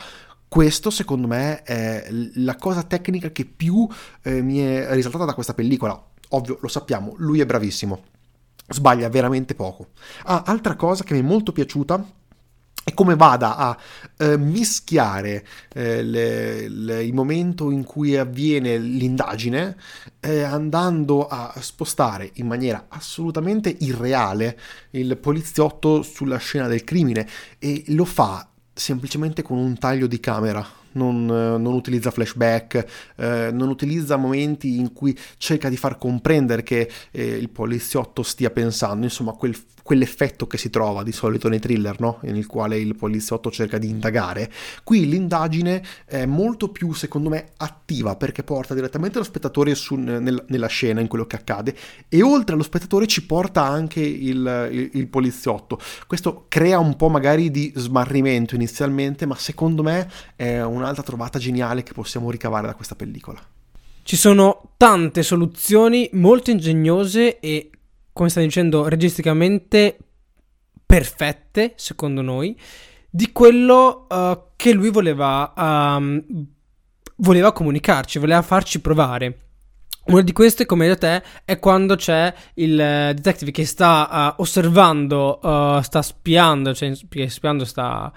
questo 0.49 0.89
secondo 0.89 1.27
me 1.27 1.61
è 1.61 2.07
la 2.09 2.55
cosa 2.55 2.81
tecnica 2.81 3.31
che 3.31 3.45
più 3.45 3.87
eh, 4.23 4.41
mi 4.41 4.57
è 4.57 4.87
risaltata 4.93 5.23
da 5.23 5.35
questa 5.35 5.53
pellicola. 5.53 6.07
Ovvio, 6.29 6.57
lo 6.61 6.67
sappiamo, 6.67 7.13
lui 7.17 7.39
è 7.39 7.45
bravissimo. 7.45 8.03
Sbaglia 8.67 9.09
veramente 9.09 9.55
poco. 9.55 9.89
Ah, 10.23 10.43
altra 10.45 10.75
cosa 10.75 11.03
che 11.03 11.13
mi 11.13 11.19
è 11.19 11.23
molto 11.23 11.51
piaciuta 11.51 12.17
è 12.83 12.93
come 12.93 13.15
vada 13.15 13.55
a 13.57 13.77
eh, 14.17 14.37
mischiare 14.37 15.45
eh, 15.73 16.01
le, 16.01 16.67
le, 16.67 17.03
il 17.03 17.13
momento 17.13 17.69
in 17.69 17.83
cui 17.83 18.17
avviene 18.17 18.77
l'indagine, 18.77 19.77
eh, 20.19 20.41
andando 20.41 21.27
a 21.27 21.53
spostare 21.59 22.31
in 22.35 22.47
maniera 22.47 22.85
assolutamente 22.87 23.75
irreale 23.79 24.59
il 24.91 25.15
poliziotto 25.17 26.01
sulla 26.01 26.37
scena 26.37 26.67
del 26.67 26.83
crimine 26.83 27.27
e 27.59 27.83
lo 27.87 28.05
fa 28.05 28.49
semplicemente 28.79 29.41
con 29.41 29.57
un 29.57 29.77
taglio 29.77 30.07
di 30.07 30.19
camera, 30.19 30.65
non, 30.93 31.25
non 31.25 31.73
utilizza 31.73 32.11
flashback, 32.11 32.85
eh, 33.17 33.49
non 33.51 33.69
utilizza 33.69 34.15
momenti 34.15 34.77
in 34.77 34.93
cui 34.93 35.17
cerca 35.37 35.69
di 35.69 35.77
far 35.77 35.97
comprendere 35.97 36.63
che 36.63 36.89
eh, 37.11 37.23
il 37.23 37.49
poliziotto 37.49 38.23
stia 38.23 38.49
pensando, 38.49 39.03
insomma 39.03 39.33
quel 39.33 39.55
quell'effetto 39.89 40.45
che 40.45 40.59
si 40.59 40.69
trova 40.69 41.01
di 41.01 41.11
solito 41.11 41.49
nei 41.49 41.57
thriller, 41.57 41.99
no? 41.99 42.19
nel 42.21 42.45
quale 42.45 42.77
il 42.77 42.95
poliziotto 42.95 43.49
cerca 43.49 43.79
di 43.79 43.89
indagare. 43.89 44.51
Qui 44.83 45.09
l'indagine 45.09 45.83
è 46.05 46.27
molto 46.27 46.69
più, 46.69 46.93
secondo 46.93 47.27
me, 47.27 47.53
attiva 47.57 48.15
perché 48.15 48.43
porta 48.43 48.75
direttamente 48.75 49.17
lo 49.17 49.23
spettatore 49.23 49.73
su, 49.73 49.95
nel, 49.95 50.45
nella 50.47 50.67
scena, 50.67 51.01
in 51.01 51.07
quello 51.07 51.25
che 51.25 51.37
accade, 51.37 51.75
e 52.07 52.21
oltre 52.21 52.53
allo 52.53 52.61
spettatore 52.61 53.07
ci 53.07 53.25
porta 53.25 53.63
anche 53.63 53.99
il, 54.01 54.69
il, 54.71 54.91
il 54.93 55.07
poliziotto. 55.07 55.79
Questo 56.05 56.45
crea 56.49 56.77
un 56.77 56.95
po' 56.95 57.09
magari 57.09 57.49
di 57.49 57.73
smarrimento 57.75 58.53
inizialmente, 58.53 59.25
ma 59.25 59.33
secondo 59.37 59.81
me 59.81 60.07
è 60.35 60.61
un'altra 60.61 61.01
trovata 61.01 61.39
geniale 61.39 61.81
che 61.81 61.93
possiamo 61.93 62.29
ricavare 62.29 62.67
da 62.67 62.75
questa 62.75 62.93
pellicola. 62.93 63.41
Ci 64.03 64.15
sono 64.15 64.73
tante 64.77 65.23
soluzioni 65.23 66.07
molto 66.13 66.51
ingegnose 66.51 67.39
e 67.39 67.71
come 68.13 68.29
stai 68.29 68.45
dicendo, 68.45 68.87
registicamente 68.87 69.97
perfette, 70.85 71.73
secondo 71.75 72.21
noi, 72.21 72.57
di 73.09 73.31
quello 73.31 74.07
uh, 74.09 74.41
che 74.55 74.71
lui 74.73 74.89
voleva, 74.89 75.53
um, 75.55 76.23
voleva 77.17 77.51
comunicarci, 77.51 78.19
voleva 78.19 78.41
farci 78.41 78.81
provare. 78.81 79.37
Una 80.05 80.21
di 80.21 80.31
queste, 80.31 80.65
come 80.65 80.87
detto 80.87 81.05
te, 81.05 81.23
è 81.45 81.59
quando 81.59 81.95
c'è 81.95 82.33
il 82.55 82.75
detective 82.75 83.51
che 83.51 83.65
sta 83.65 84.33
uh, 84.35 84.41
osservando, 84.41 85.39
uh, 85.41 85.81
sta 85.81 86.01
spiando, 86.01 86.73
cioè 86.73 86.93
spiando 87.27 87.65
sta... 87.65 88.11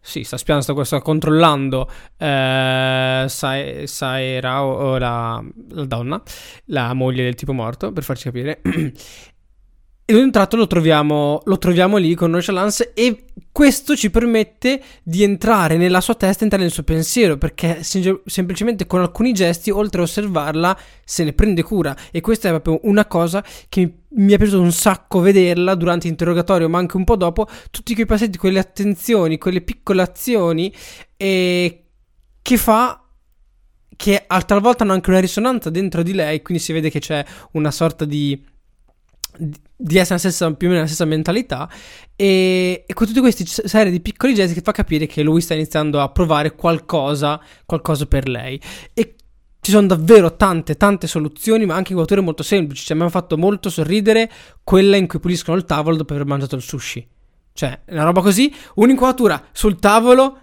Sì, 0.00 0.22
sta 0.22 0.36
spiando, 0.36 0.62
sta, 0.62 0.84
sta 0.84 1.00
controllando 1.00 1.90
eh, 2.16 3.24
Sa- 3.26 3.86
Saera 3.86 4.62
o, 4.62 4.92
o 4.92 4.98
la, 4.98 5.44
la, 5.70 5.84
donna, 5.84 6.22
la 6.66 6.92
moglie 6.92 7.24
del 7.24 7.34
tipo 7.34 7.52
morto, 7.52 7.90
per 7.90 8.04
farci 8.04 8.24
capire. 8.30 8.60
E 10.08 10.14
in 10.14 10.22
un 10.22 10.30
tratto 10.30 10.54
lo 10.54 10.68
troviamo, 10.68 11.42
lo 11.46 11.58
troviamo 11.58 11.96
lì 11.96 12.14
con 12.14 12.30
nonchalance 12.30 12.92
e 12.94 13.24
questo 13.50 13.96
ci 13.96 14.08
permette 14.08 14.80
di 15.02 15.24
entrare 15.24 15.76
nella 15.76 16.00
sua 16.00 16.14
testa, 16.14 16.44
entrare 16.44 16.62
nel 16.62 16.72
suo 16.72 16.84
pensiero, 16.84 17.36
perché 17.38 17.82
sem- 17.82 18.20
semplicemente 18.24 18.86
con 18.86 19.00
alcuni 19.00 19.32
gesti, 19.32 19.72
oltre 19.72 20.02
a 20.02 20.04
osservarla, 20.04 20.78
se 21.04 21.24
ne 21.24 21.32
prende 21.32 21.64
cura. 21.64 21.96
E 22.12 22.20
questa 22.20 22.46
è 22.46 22.50
proprio 22.52 22.78
una 22.88 23.06
cosa 23.06 23.44
che 23.68 23.80
mi, 23.80 24.24
mi 24.26 24.32
è 24.32 24.36
piaciuto 24.36 24.60
un 24.60 24.70
sacco 24.70 25.18
vederla 25.18 25.74
durante 25.74 26.06
l'interrogatorio, 26.06 26.68
ma 26.68 26.78
anche 26.78 26.96
un 26.96 27.02
po' 27.02 27.16
dopo, 27.16 27.48
tutti 27.72 27.92
quei 27.94 28.06
passetti, 28.06 28.38
quelle 28.38 28.60
attenzioni, 28.60 29.38
quelle 29.38 29.60
piccole 29.60 30.02
azioni 30.02 30.72
e 31.16 31.84
che 32.42 32.56
fa 32.56 33.02
che 33.96 34.24
talvolta 34.46 34.84
hanno 34.84 34.92
anche 34.92 35.10
una 35.10 35.18
risonanza 35.18 35.68
dentro 35.68 36.04
di 36.04 36.12
lei, 36.12 36.42
quindi 36.42 36.62
si 36.62 36.72
vede 36.72 36.90
che 36.90 37.00
c'è 37.00 37.24
una 37.52 37.72
sorta 37.72 38.04
di 38.04 38.54
di 39.76 39.98
essere 39.98 40.18
stessa, 40.18 40.52
più 40.52 40.68
o 40.68 40.70
meno 40.70 40.82
la 40.82 40.88
stessa 40.88 41.04
mentalità 41.04 41.70
e, 42.14 42.84
e, 42.86 42.94
con 42.94 43.06
tutti 43.06 43.20
questi 43.20 43.44
serie 43.46 43.92
di 43.92 44.00
piccoli 44.00 44.34
gesti 44.34 44.54
che 44.54 44.62
fa 44.62 44.72
capire 44.72 45.06
che 45.06 45.22
lui 45.22 45.40
sta 45.40 45.54
iniziando 45.54 46.00
a 46.00 46.08
provare 46.08 46.54
qualcosa, 46.54 47.40
qualcosa 47.64 48.06
per 48.06 48.28
lei. 48.28 48.60
E 48.94 49.14
ci 49.60 49.72
sono 49.72 49.86
davvero 49.88 50.36
tante 50.36 50.76
tante 50.76 51.08
soluzioni 51.08 51.66
ma 51.66 51.74
anche 51.74 51.90
inquadrature 51.90 52.20
molto 52.24 52.42
semplici. 52.42 52.86
Cioè 52.86 52.96
mi 52.96 53.02
ha 53.02 53.08
fatto 53.08 53.36
molto 53.36 53.68
sorridere 53.68 54.30
quella 54.62 54.96
in 54.96 55.06
cui 55.06 55.18
puliscono 55.18 55.56
il 55.56 55.64
tavolo 55.64 55.96
dopo 55.96 56.14
aver 56.14 56.24
mangiato 56.24 56.54
il 56.54 56.62
sushi. 56.62 57.06
Cioè 57.52 57.80
una 57.88 58.04
roba 58.04 58.22
così 58.22 58.54
un'inquadratura 58.74 59.48
sul 59.52 59.78
tavolo 59.78 60.38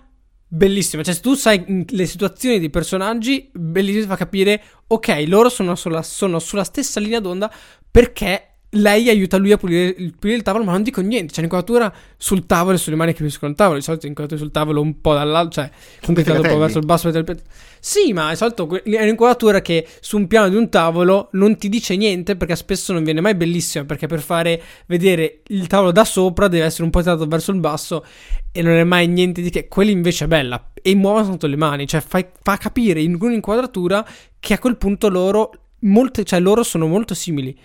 bellissima. 0.53 1.01
Cioè, 1.03 1.15
se 1.15 1.21
tu 1.21 1.34
sai 1.34 1.86
le 1.89 2.06
situazioni 2.06 2.60
dei 2.60 2.69
personaggi, 2.69 3.49
bellissimo, 3.51 4.06
fa 4.06 4.15
capire, 4.15 4.62
ok, 4.88 5.23
loro 5.27 5.49
sono 5.49 5.75
sulla, 5.75 6.03
sono 6.03 6.38
sulla 6.39 6.63
stessa 6.63 6.99
linea 6.99 7.19
d'onda 7.19 7.51
perché 7.89 8.52
lei 8.75 9.09
aiuta 9.09 9.38
lui 9.38 9.51
a 9.51 9.57
pulire, 9.57 9.93
pulire, 10.17 10.38
il 10.38 10.43
tavolo, 10.43 10.63
ma 10.63 10.71
non 10.71 10.83
dico 10.83 11.01
niente. 11.01 11.33
C'è 11.33 11.39
un'inquadratura 11.39 11.93
sul 12.17 12.45
tavolo 12.45 12.75
e 12.75 12.79
sulle 12.79 12.95
mani 12.95 13.12
che 13.12 13.19
puliscono 13.19 13.51
il 13.51 13.57
tavolo. 13.57 13.77
Di 13.77 13.83
solito 13.83 14.07
inquadrature 14.07 14.41
sul 14.41 14.51
tavolo 14.51 14.81
un 14.81 15.01
po' 15.01 15.13
dall'alto, 15.13 15.51
cioè 15.51 15.69
comunque 16.01 16.31
un 16.33 16.41
po' 16.41 16.57
verso 16.57 16.77
il 16.79 16.86
basso 16.86 17.12
del 17.12 17.41
Sì, 17.79 18.13
ma 18.13 18.29
di 18.29 18.36
solito 18.36 18.83
è 18.83 19.01
un'inquadratura 19.01 19.62
che 19.62 19.88
su 19.99 20.17
un 20.17 20.27
piano 20.27 20.49
di 20.49 20.55
un 20.55 20.69
tavolo 20.69 21.29
non 21.33 21.57
ti 21.57 21.69
dice 21.69 21.95
niente 21.95 22.36
perché 22.36 22.55
spesso 22.55 22.93
non 22.93 23.03
viene 23.03 23.21
mai 23.21 23.36
bellissima. 23.36 23.86
Perché 23.86 24.07
per 24.07 24.21
fare 24.21 24.62
vedere 24.88 25.41
il 25.47 25.67
tavolo 25.67 25.91
da 25.91 26.05
sopra 26.05 26.47
deve 26.47 26.65
essere 26.65 26.83
un 26.83 26.89
po' 26.89 27.01
tirato 27.01 27.25
verso 27.27 27.51
il 27.51 27.59
basso 27.59 28.05
e 28.51 28.62
non 28.62 28.73
è 28.73 28.83
mai 28.83 29.07
niente 29.07 29.41
di 29.41 29.49
che. 29.49 29.67
Quella 29.67 29.91
invece 29.91 30.25
è 30.25 30.27
bella 30.27 30.71
e 30.81 30.95
muovono 30.95 31.25
sotto 31.25 31.47
le 31.47 31.55
mani, 31.55 31.88
cioè 31.88 32.01
fai, 32.01 32.25
fa 32.41 32.57
capire 32.57 33.01
in 33.01 33.17
un'inquadratura 33.19 34.05
che 34.39 34.53
a 34.53 34.59
quel 34.59 34.77
punto 34.77 35.09
loro, 35.09 35.51
molte, 35.79 36.23
cioè 36.23 36.39
loro 36.39 36.63
sono 36.63 36.88
molto 36.88 37.13
simili 37.13 37.57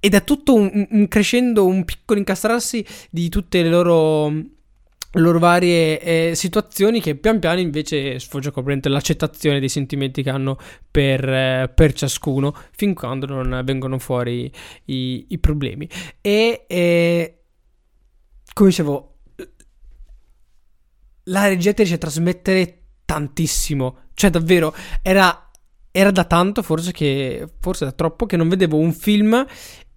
ed 0.00 0.14
è 0.14 0.24
tutto 0.24 0.54
un, 0.54 0.86
un 0.90 1.08
crescendo, 1.08 1.66
un 1.66 1.84
piccolo 1.84 2.18
incastrarsi 2.18 2.84
di 3.10 3.28
tutte 3.28 3.62
le 3.62 3.68
loro, 3.68 4.30
le 4.30 4.48
loro 5.12 5.38
varie 5.38 6.00
eh, 6.00 6.34
situazioni 6.34 7.02
che 7.02 7.16
pian 7.16 7.38
piano 7.38 7.60
invece 7.60 8.18
sfocia 8.18 8.50
completamente 8.50 8.88
l'accettazione 8.88 9.60
dei 9.60 9.68
sentimenti 9.68 10.22
che 10.22 10.30
hanno 10.30 10.58
per, 10.90 11.28
eh, 11.28 11.72
per 11.74 11.92
ciascuno 11.92 12.56
fin 12.72 12.94
quando 12.94 13.26
non 13.26 13.60
vengono 13.62 13.98
fuori 13.98 14.50
i, 14.86 15.26
i 15.28 15.38
problemi. 15.38 15.86
E 16.22 16.64
eh, 16.66 17.42
come 18.54 18.68
dicevo, 18.70 19.18
la 21.24 21.46
regia 21.46 21.72
riesce 21.72 21.94
a 21.94 21.98
trasmettere 21.98 22.78
tantissimo, 23.04 23.98
cioè 24.14 24.30
davvero 24.30 24.74
era 25.02 25.50
era 25.92 26.10
da 26.10 26.24
tanto, 26.24 26.62
forse 26.62 26.92
che 26.92 27.48
forse 27.58 27.84
da 27.84 27.92
troppo, 27.92 28.26
che 28.26 28.36
non 28.36 28.48
vedevo 28.48 28.76
un 28.76 28.92
film 28.92 29.44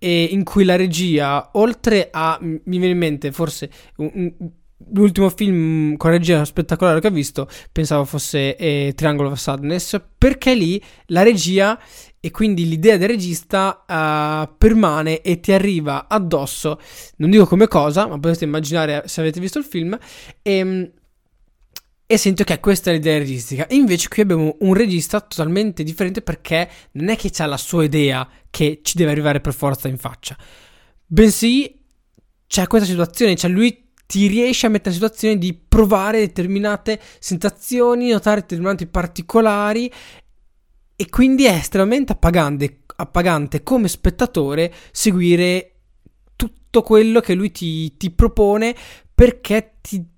e 0.04 0.24
in 0.32 0.44
cui 0.44 0.66
la 0.66 0.76
regia, 0.76 1.52
oltre 1.54 2.10
a, 2.12 2.38
mi 2.42 2.60
viene 2.66 2.90
in 2.90 2.98
mente 2.98 3.32
forse 3.32 3.70
un, 3.96 4.12
un, 4.14 4.50
l'ultimo 4.92 5.30
film 5.30 5.96
con 5.96 6.12
regia 6.12 6.44
spettacolare 6.44 7.00
che 7.00 7.08
ho 7.08 7.10
visto, 7.12 7.48
pensavo 7.72 8.04
fosse 8.04 8.58
eh, 8.58 8.92
Triangle 8.98 9.28
of 9.28 9.40
Sadness, 9.40 10.02
perché 10.18 10.56
lì 10.56 10.84
la 11.06 11.24
regia 11.24 11.80
e 12.20 12.32
quindi 12.32 12.68
l'idea 12.68 12.98
del 12.98 13.08
regista 13.08 13.86
uh, 13.88 14.54
permane 14.58 15.22
e 15.22 15.40
ti 15.40 15.54
arriva 15.54 16.10
addosso, 16.10 16.82
non 17.18 17.30
dico 17.30 17.46
come 17.46 17.70
cosa, 17.70 18.06
ma 18.06 18.20
potete 18.20 18.44
immaginare 18.44 19.04
se 19.06 19.22
avete 19.22 19.40
visto 19.40 19.58
il 19.58 19.64
film, 19.64 19.98
e 20.42 20.52
ehm, 20.52 20.92
e 22.14 22.18
sento 22.18 22.44
che 22.44 22.60
questa 22.60 22.92
è 22.92 22.94
l'idea 22.94 23.18
registica. 23.18 23.66
Invece 23.72 24.08
qui 24.08 24.22
abbiamo 24.22 24.56
un 24.60 24.74
regista 24.76 25.20
totalmente 25.20 25.82
differente 25.82 26.22
perché 26.22 26.70
non 26.92 27.10
è 27.10 27.16
che 27.16 27.32
c'ha 27.32 27.48
la 27.48 27.58
sua 27.58 27.84
idea 27.84 28.30
che 28.52 28.82
ci 28.84 28.98
deve 28.98 29.12
arrivare 29.12 29.42
per 29.42 29.54
forza 29.54 29.88
in 29.88 29.98
faccia. 29.98 30.38
Bensì 31.06 31.80
c'è 32.46 32.68
questa 32.68 32.88
situazione, 32.88 33.36
cioè 33.36 33.50
lui 33.50 33.90
ti 34.06 34.28
riesce 34.28 34.68
a 34.68 34.70
mettere 34.70 34.90
in 34.90 35.02
situazione 35.02 35.38
di 35.40 35.54
provare 35.54 36.20
determinate 36.20 37.00
sensazioni, 37.18 38.12
notare 38.12 38.42
determinati 38.42 38.86
particolari 38.86 39.92
e 40.96 41.10
quindi 41.10 41.46
è 41.46 41.54
estremamente 41.54 42.12
appagante, 42.12 42.84
appagante 42.96 43.64
come 43.64 43.88
spettatore 43.88 44.72
seguire 44.92 45.80
tutto 46.36 46.84
quello 46.84 47.22
che 47.22 47.34
lui 47.34 47.52
ti, 47.52 47.98
ti 47.98 48.12
propone 48.12 48.76
perché 49.16 49.78
ti 49.82 50.12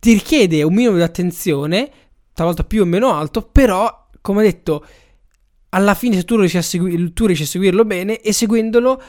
ti 0.00 0.14
richiede 0.14 0.62
un 0.64 0.74
minimo 0.74 0.96
di 0.96 1.02
attenzione, 1.02 1.90
talvolta 2.32 2.64
più 2.64 2.82
o 2.82 2.84
meno 2.84 3.12
alto, 3.12 3.42
però, 3.42 4.08
come 4.20 4.42
detto, 4.42 4.84
alla 5.68 5.94
fine 5.94 6.16
se 6.16 6.24
tu 6.24 6.36
riesci 6.36 6.56
a, 6.56 6.62
segui- 6.62 7.12
tu 7.12 7.26
riesci 7.26 7.44
a 7.44 7.46
seguirlo 7.46 7.84
bene 7.84 8.20
e 8.20 8.32
seguendolo 8.32 9.00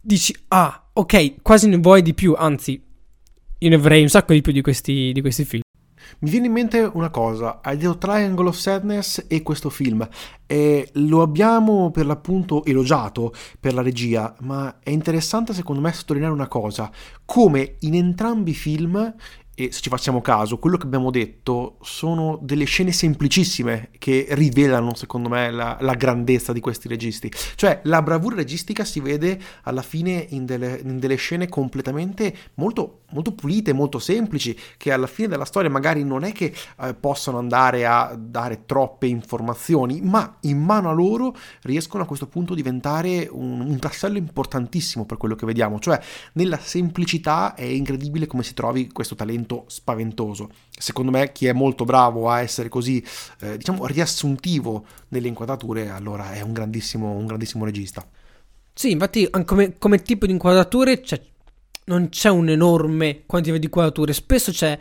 dici, 0.00 0.36
ah, 0.48 0.88
ok, 0.92 1.42
quasi 1.42 1.68
ne 1.68 1.76
vuoi 1.76 2.02
di 2.02 2.12
più, 2.12 2.34
anzi, 2.36 2.82
io 3.58 3.68
ne 3.68 3.74
avrei 3.74 4.02
un 4.02 4.08
sacco 4.08 4.32
di 4.32 4.40
più 4.40 4.52
di 4.52 4.62
questi, 4.62 5.12
di 5.12 5.20
questi 5.20 5.44
film. 5.44 5.62
Mi 6.20 6.30
viene 6.30 6.46
in 6.46 6.52
mente 6.52 6.90
una 6.92 7.08
cosa, 7.08 7.60
hai 7.62 7.76
detto 7.76 7.96
Triangle 7.96 8.48
of 8.48 8.56
Sadness 8.56 9.26
e 9.28 9.42
questo 9.42 9.70
film, 9.70 10.06
e 10.44 10.88
lo 10.94 11.22
abbiamo 11.22 11.90
per 11.90 12.04
l'appunto 12.04 12.64
elogiato 12.64 13.32
per 13.58 13.74
la 13.74 13.80
regia, 13.80 14.34
ma 14.40 14.80
è 14.82 14.90
interessante 14.90 15.54
secondo 15.54 15.80
me 15.80 15.92
sottolineare 15.92 16.34
una 16.34 16.48
cosa, 16.48 16.90
come 17.24 17.76
in 17.80 17.94
entrambi 17.94 18.50
i 18.50 18.54
film 18.54 19.14
e 19.60 19.72
se 19.72 19.82
ci 19.82 19.90
facciamo 19.90 20.22
caso, 20.22 20.58
quello 20.58 20.78
che 20.78 20.86
abbiamo 20.86 21.10
detto 21.10 21.76
sono 21.82 22.38
delle 22.40 22.64
scene 22.64 22.92
semplicissime 22.92 23.90
che 23.98 24.26
rivelano, 24.30 24.94
secondo 24.94 25.28
me, 25.28 25.50
la, 25.50 25.76
la 25.80 25.92
grandezza 25.94 26.54
di 26.54 26.60
questi 26.60 26.88
registi. 26.88 27.30
Cioè, 27.56 27.80
la 27.84 28.00
bravura 28.00 28.36
registica 28.36 28.84
si 28.84 29.00
vede 29.00 29.38
alla 29.64 29.82
fine 29.82 30.24
in 30.30 30.46
delle, 30.46 30.80
in 30.82 30.98
delle 30.98 31.16
scene 31.16 31.48
completamente 31.50 32.34
molto, 32.54 33.02
molto, 33.10 33.32
pulite, 33.32 33.74
molto 33.74 33.98
semplici, 33.98 34.56
che 34.78 34.92
alla 34.92 35.06
fine 35.06 35.28
della 35.28 35.44
storia 35.44 35.68
magari 35.68 36.04
non 36.04 36.24
è 36.24 36.32
che 36.32 36.54
eh, 36.80 36.94
possano 36.94 37.36
andare 37.36 37.84
a 37.84 38.16
dare 38.18 38.64
troppe 38.64 39.08
informazioni, 39.08 40.00
ma 40.00 40.38
in 40.42 40.58
mano 40.58 40.88
a 40.88 40.92
loro 40.92 41.36
riescono 41.62 42.02
a 42.02 42.06
questo 42.06 42.28
punto 42.28 42.54
a 42.54 42.56
diventare 42.56 43.28
un, 43.30 43.60
un 43.60 43.78
tassello 43.78 44.16
importantissimo 44.16 45.04
per 45.04 45.18
quello 45.18 45.34
che 45.34 45.44
vediamo. 45.44 45.78
Cioè, 45.78 46.00
nella 46.34 46.58
semplicità 46.58 47.52
è 47.54 47.64
incredibile 47.64 48.26
come 48.26 48.42
si 48.42 48.54
trovi 48.54 48.88
questo 48.90 49.14
talento 49.14 49.48
momento 49.50 49.64
spaventoso. 49.66 50.50
Secondo 50.70 51.10
me 51.10 51.32
chi 51.32 51.46
è 51.46 51.52
molto 51.52 51.84
bravo 51.84 52.30
a 52.30 52.40
essere 52.40 52.68
così, 52.68 53.04
eh, 53.40 53.56
diciamo, 53.56 53.86
riassuntivo 53.86 54.84
nelle 55.08 55.28
inquadrature, 55.28 55.90
allora 55.90 56.32
è 56.32 56.40
un 56.40 56.52
grandissimo, 56.52 57.10
un 57.10 57.26
grandissimo 57.26 57.64
regista. 57.64 58.06
Sì, 58.72 58.92
infatti 58.92 59.28
come, 59.44 59.76
come 59.78 60.02
tipo 60.02 60.26
di 60.26 60.32
inquadrature 60.32 61.02
cioè, 61.02 61.20
non 61.86 62.08
c'è 62.08 62.30
un'enorme 62.30 63.24
quantità 63.26 63.56
di 63.56 63.64
inquadrature, 63.64 64.12
spesso 64.12 64.52
c'è 64.52 64.78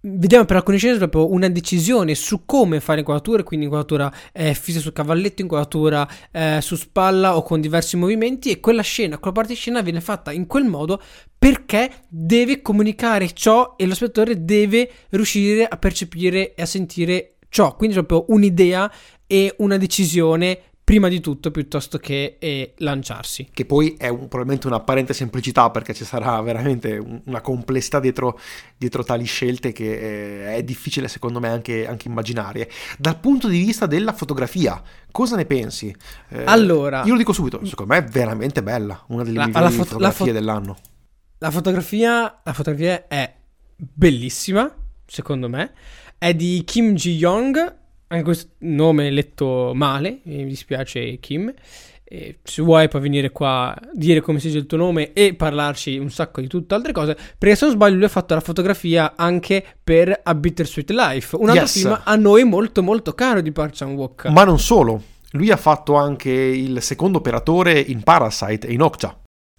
Vediamo 0.00 0.44
per 0.44 0.54
alcune 0.54 0.76
scene 0.78 0.96
proprio 0.96 1.32
una 1.32 1.48
decisione 1.48 2.14
su 2.14 2.44
come 2.44 2.78
fare 2.78 3.00
inquadrature, 3.00 3.42
quindi 3.42 3.64
inquadratura 3.66 4.12
eh, 4.32 4.54
fissa 4.54 4.78
sul 4.78 4.92
cavalletto, 4.92 5.42
inquadratura 5.42 6.08
eh, 6.30 6.60
su 6.62 6.76
spalla 6.76 7.36
o 7.36 7.42
con 7.42 7.60
diversi 7.60 7.96
movimenti 7.96 8.50
e 8.50 8.60
quella 8.60 8.82
scena, 8.82 9.18
quella 9.18 9.34
parte 9.34 9.54
di 9.54 9.58
scena 9.58 9.82
viene 9.82 10.00
fatta 10.00 10.30
in 10.30 10.46
quel 10.46 10.66
modo 10.66 11.02
perché 11.36 11.90
deve 12.06 12.62
comunicare 12.62 13.32
ciò 13.32 13.74
e 13.76 13.86
lo 13.86 13.94
spettatore 13.94 14.44
deve 14.44 14.88
riuscire 15.10 15.66
a 15.66 15.76
percepire 15.76 16.54
e 16.54 16.62
a 16.62 16.66
sentire 16.66 17.38
ciò, 17.48 17.74
quindi 17.74 17.96
proprio 17.96 18.24
un'idea 18.28 18.88
e 19.26 19.52
una 19.58 19.78
decisione 19.78 20.60
prima 20.88 21.08
di 21.08 21.20
tutto 21.20 21.50
piuttosto 21.50 21.98
che 21.98 22.36
eh, 22.38 22.72
lanciarsi. 22.78 23.50
Che 23.52 23.66
poi 23.66 23.96
è 23.98 24.08
un, 24.08 24.20
probabilmente 24.20 24.68
un'apparente 24.68 25.12
semplicità 25.12 25.68
perché 25.68 25.92
ci 25.92 26.02
sarà 26.02 26.40
veramente 26.40 26.96
un, 26.96 27.20
una 27.26 27.42
complessità 27.42 28.00
dietro, 28.00 28.40
dietro, 28.74 29.04
tali 29.04 29.26
scelte 29.26 29.72
che 29.72 30.46
eh, 30.46 30.56
è 30.56 30.62
difficile 30.62 31.06
secondo 31.06 31.40
me 31.40 31.48
anche, 31.48 31.86
anche, 31.86 32.08
immaginare. 32.08 32.70
Dal 32.96 33.18
punto 33.18 33.48
di 33.48 33.58
vista 33.58 33.84
della 33.84 34.14
fotografia, 34.14 34.82
cosa 35.10 35.36
ne 35.36 35.44
pensi? 35.44 35.94
Eh, 36.30 36.44
allora, 36.46 37.04
io 37.04 37.12
lo 37.12 37.18
dico 37.18 37.34
subito, 37.34 37.62
secondo 37.66 37.92
me 37.92 37.98
è 37.98 38.04
veramente 38.04 38.62
bella, 38.62 39.04
una 39.08 39.24
delle 39.24 39.36
la, 39.36 39.46
migliori 39.46 39.70
foto- 39.72 39.84
fotografie 39.84 40.26
fo- 40.28 40.32
dell'anno. 40.32 40.78
La 41.36 41.50
fotografia, 41.50 42.40
la 42.42 42.52
fotografia 42.54 43.06
è 43.08 43.36
bellissima, 43.76 44.74
secondo 45.04 45.50
me. 45.50 45.70
È 46.16 46.32
di 46.32 46.62
Kim 46.64 46.94
Ji-young, 46.94 47.76
anche 48.08 48.24
questo 48.24 48.50
nome 48.58 49.10
letto 49.10 49.72
male, 49.74 50.20
mi 50.24 50.44
dispiace 50.46 51.18
Kim. 51.18 51.52
E 52.10 52.38
se 52.42 52.62
vuoi 52.62 52.88
puoi 52.88 53.02
venire 53.02 53.30
qua 53.30 53.74
a 53.74 53.80
dire 53.92 54.22
come 54.22 54.40
si 54.40 54.46
dice 54.46 54.60
il 54.60 54.66
tuo 54.66 54.78
nome 54.78 55.12
e 55.12 55.34
parlarci 55.34 55.98
un 55.98 56.10
sacco 56.10 56.40
di 56.40 56.46
tutte 56.46 56.74
altre 56.74 56.92
cose. 56.92 57.14
Perché 57.36 57.54
se 57.54 57.66
non 57.66 57.74
sbaglio, 57.74 57.96
lui 57.96 58.04
ha 58.04 58.08
fatto 58.08 58.32
la 58.32 58.40
fotografia 58.40 59.12
anche 59.14 59.62
per 59.84 60.18
A 60.22 60.34
Bittersweet 60.34 60.90
Life, 60.90 61.36
un 61.36 61.50
altro 61.50 61.64
yes. 61.64 61.72
film 61.72 62.00
a 62.02 62.16
noi 62.16 62.44
molto 62.44 62.82
molto 62.82 63.12
caro 63.12 63.42
di 63.42 63.52
Park 63.52 63.76
Chan 63.76 63.92
Wook. 63.92 64.28
Ma 64.28 64.44
non 64.44 64.58
solo, 64.58 65.02
lui 65.32 65.50
ha 65.50 65.58
fatto 65.58 65.96
anche 65.96 66.30
il 66.30 66.80
secondo 66.80 67.18
operatore 67.18 67.78
in 67.78 68.02
Parasite 68.02 68.66
e 68.66 68.72
in 68.72 68.80
Okja. 68.80 69.14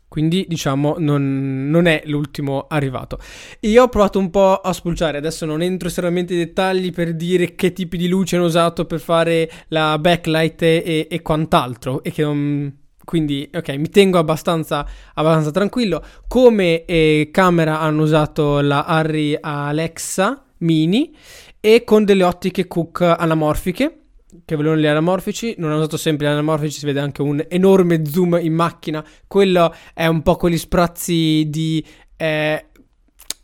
Quindi, 0.10 0.46
diciamo, 0.48 0.96
non, 0.98 1.70
non, 1.70 1.86
è 1.86 2.02
l'ultimo 2.06 2.66
arrivato. 2.68 3.20
Io 3.62 3.84
ho 3.84 3.90
provato 3.90 4.18
un 4.18 4.32
po' 4.32 4.56
a 4.56 4.74
spulciare. 4.74 5.20
Adesso 5.20 5.46
non 5.46 5.62
entro 5.62 5.88
estremamente 5.88 6.34
nei 6.34 6.46
dettagli 6.46 6.92
per 6.92 7.16
dire 7.16 7.54
che 7.54 7.72
tipi 7.74 7.96
di 7.96 8.08
luce 8.08 8.36
hanno 8.36 8.46
usato 8.46 8.86
per 8.86 9.00
fare 9.00 9.50
la 9.68 9.98
backlight 10.00 10.62
e, 10.64 11.08
e 11.10 11.22
quant'altro. 11.22 12.04
E 12.04 12.12
che 12.12 12.24
non. 12.24 12.76
Quindi, 13.06 13.50
ok, 13.54 13.70
mi 13.76 13.90
tengo 13.90 14.18
abbastanza, 14.18 14.86
abbastanza 15.14 15.52
tranquillo. 15.52 16.04
Come 16.28 16.86
eh, 16.86 17.30
camera 17.32 17.80
hanno 17.80 18.02
usato 18.02 18.62
la 18.62 18.86
Harry 18.86 19.38
Alexa 19.40 20.44
Mini 20.58 21.16
e 21.60 21.84
con 21.84 22.04
delle 22.04 22.24
ottiche 22.24 22.68
Cook 22.68 23.02
anamorfiche 23.02 23.99
che 24.46 24.56
volevano 24.56 24.80
gli 24.80 24.86
anamorfici, 24.86 25.56
non 25.58 25.72
hanno 25.72 25.80
usato 25.80 25.98
sempre 25.98 26.28
gli 26.28 26.30
anamorfici, 26.30 26.80
si 26.80 26.86
vede 26.86 27.00
anche 27.00 27.22
un 27.22 27.44
enorme 27.48 28.06
zoom 28.06 28.38
in 28.42 28.54
macchina, 28.54 29.04
quello 29.28 29.74
è 29.94 30.06
un 30.06 30.22
po' 30.22 30.36
quegli 30.36 30.58
sprazzi 30.58 31.46
di... 31.50 31.84
Eh, 32.16 32.66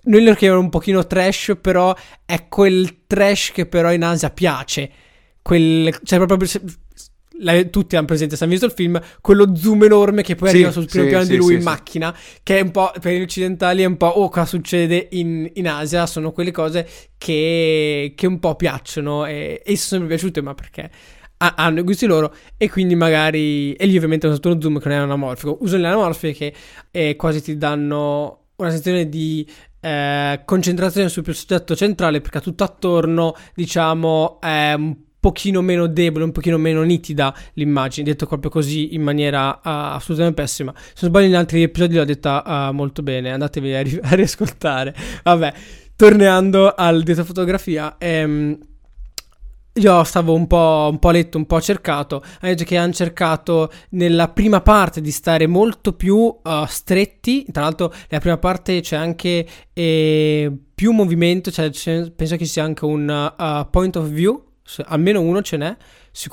noi 0.03 0.23
lo 0.23 0.35
chiamiamo 0.35 0.61
un 0.61 0.69
pochino 0.69 1.07
trash, 1.07 1.57
però 1.59 1.95
è 2.25 2.47
quel 2.47 3.05
trash 3.07 3.51
che 3.51 3.65
però 3.65 3.91
in 3.91 4.03
Asia 4.03 4.29
piace. 4.29 4.91
Quel, 5.41 5.97
cioè 6.03 6.19
proprio 6.23 6.47
la, 7.39 7.63
tutti 7.65 7.95
hanno 7.95 8.05
presente, 8.05 8.35
se 8.35 8.43
hanno 8.43 8.53
visto 8.53 8.67
il 8.67 8.73
film, 8.73 8.99
quello 9.21 9.55
zoom 9.55 9.83
enorme 9.83 10.21
che 10.21 10.35
poi 10.35 10.49
sì, 10.49 10.55
arriva 10.55 10.71
sul 10.71 10.85
primo 10.85 11.03
sì, 11.03 11.09
piano 11.09 11.25
sì, 11.25 11.31
di 11.31 11.37
lui 11.37 11.55
in 11.55 11.63
macchina, 11.63 12.15
che 12.43 12.59
è 12.59 12.61
un 12.61 12.71
po' 12.71 12.91
per 12.99 13.13
gli 13.13 13.21
occidentali 13.21 13.81
è 13.81 13.85
un 13.85 13.97
po' 13.97 14.07
oh 14.07 14.29
cosa 14.29 14.45
succede 14.45 15.07
in, 15.11 15.49
in 15.53 15.67
Asia, 15.67 16.05
sono 16.05 16.31
quelle 16.31 16.51
cose 16.51 16.87
che, 17.17 18.13
che 18.15 18.27
un 18.27 18.39
po' 18.39 18.55
piacciono 18.55 19.25
e, 19.25 19.61
e 19.63 19.77
sono 19.77 20.01
sempre 20.01 20.07
piaciute, 20.07 20.41
ma 20.41 20.53
perché 20.53 20.89
hanno 21.37 21.79
i 21.79 21.83
gusti 21.83 22.05
loro 22.05 22.33
e 22.57 22.69
quindi 22.69 22.95
magari 22.95 23.73
e 23.73 23.85
lì 23.85 23.95
ovviamente 23.95 24.25
hanno 24.25 24.35
usato 24.35 24.51
uno 24.51 24.61
zoom 24.61 24.79
che 24.79 24.89
non 24.89 24.97
è 24.97 25.01
anamorfico. 25.01 25.57
Usano 25.61 25.81
le 25.81 25.87
anamorfiche 25.87 26.33
che 26.33 26.55
eh, 26.91 27.15
quasi 27.15 27.41
ti 27.41 27.57
danno 27.57 28.45
una 28.55 28.69
sensazione 28.69 29.09
di 29.09 29.47
eh, 29.81 30.41
concentrazione 30.45 31.09
sul 31.09 31.25
soggetto 31.33 31.75
centrale 31.75 32.21
perché 32.21 32.39
tutto 32.39 32.63
attorno 32.63 33.35
diciamo 33.53 34.39
è 34.39 34.73
un 34.73 34.95
pochino 35.25 35.63
meno 35.63 35.87
debole, 35.87 36.23
un 36.23 36.31
pochino 36.31 36.59
meno 36.59 36.83
nitida 36.83 37.35
l'immagine, 37.53 38.05
detto 38.05 38.27
proprio 38.27 38.51
così 38.51 38.93
in 38.93 39.01
maniera 39.01 39.55
uh, 39.55 39.95
assolutamente 39.95 40.39
pessima. 40.39 40.71
Se 40.75 40.99
non 41.01 41.09
sbaglio 41.09 41.25
in 41.25 41.35
altri 41.35 41.63
episodi 41.63 41.95
l'ho 41.95 42.05
detta 42.05 42.43
uh, 42.45 42.73
molto 42.75 43.01
bene, 43.01 43.31
andatevi 43.31 43.73
a, 43.73 43.81
ri- 43.81 43.99
a, 44.03 44.13
riascoltare. 44.13 44.93
Vabbè, 45.23 45.53
tornando 45.95 46.75
al 46.75 47.01
detto 47.01 47.23
fotografia, 47.23 47.95
ehm, 47.97 48.55
io 49.73 50.03
stavo 50.03 50.35
un 50.35 50.45
po', 50.45 50.89
un 50.91 50.99
po' 50.99 51.09
letto, 51.09 51.39
un 51.39 51.47
po' 51.47 51.59
cercato. 51.59 52.21
Ha 52.41 52.45
detto 52.45 52.63
che 52.63 52.77
hanno 52.77 52.93
cercato 52.93 53.71
nella 53.89 54.27
prima 54.27 54.61
parte 54.61 55.01
di 55.01 55.09
stare 55.09 55.47
molto 55.47 55.93
più 55.93 56.17
uh, 56.17 56.65
stretti. 56.67 57.47
Tra 57.51 57.63
l'altro, 57.63 57.91
nella 58.09 58.21
prima 58.21 58.37
parte 58.37 58.81
c'è 58.81 58.95
anche 58.95 59.43
eh, 59.73 60.55
più 60.75 60.91
movimento. 60.91 61.49
Cioè, 61.49 61.71
penso 62.15 62.35
che 62.35 62.45
sia 62.45 62.63
anche 62.63 62.85
un 62.85 63.67
point 63.71 63.95
of 63.95 64.05
view 64.07 64.44
almeno 64.85 65.21
uno 65.21 65.41
ce 65.41 65.57
n'è, 65.57 65.75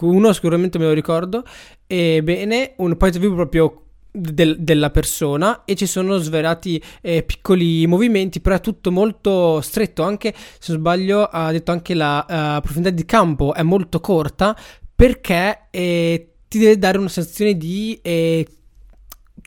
uno 0.01 0.33
sicuramente 0.33 0.79
me 0.79 0.87
lo 0.87 0.93
ricordo, 0.93 1.45
ebbene 1.87 2.75
un 2.77 2.97
point 2.97 3.15
of 3.15 3.21
view 3.21 3.35
proprio 3.35 3.83
del, 4.13 4.57
della 4.61 4.91
persona 4.91 5.65
e 5.65 5.75
ci 5.75 5.87
sono 5.87 6.19
sverati 6.19 6.83
eh, 7.01 7.23
piccoli 7.23 7.87
movimenti, 7.87 8.41
però 8.41 8.57
è 8.57 8.61
tutto 8.61 8.93
molto 8.93 9.61
stretto, 9.61 10.03
anche 10.03 10.35
se 10.35 10.73
non 10.73 10.81
sbaglio 10.81 11.25
ha 11.25 11.51
detto 11.51 11.73
anche 11.73 11.95
la 11.95 12.25
uh, 12.29 12.61
profondità 12.61 12.95
di 12.95 13.05
campo 13.05 13.55
è 13.55 13.63
molto 13.63 14.01
corta 14.01 14.57
perché 14.95 15.69
eh, 15.71 16.29
ti 16.49 16.59
deve 16.59 16.79
dare 16.79 16.99
una 16.99 17.09
sensazione 17.09 17.57
di... 17.57 17.99
Eh, 18.03 18.47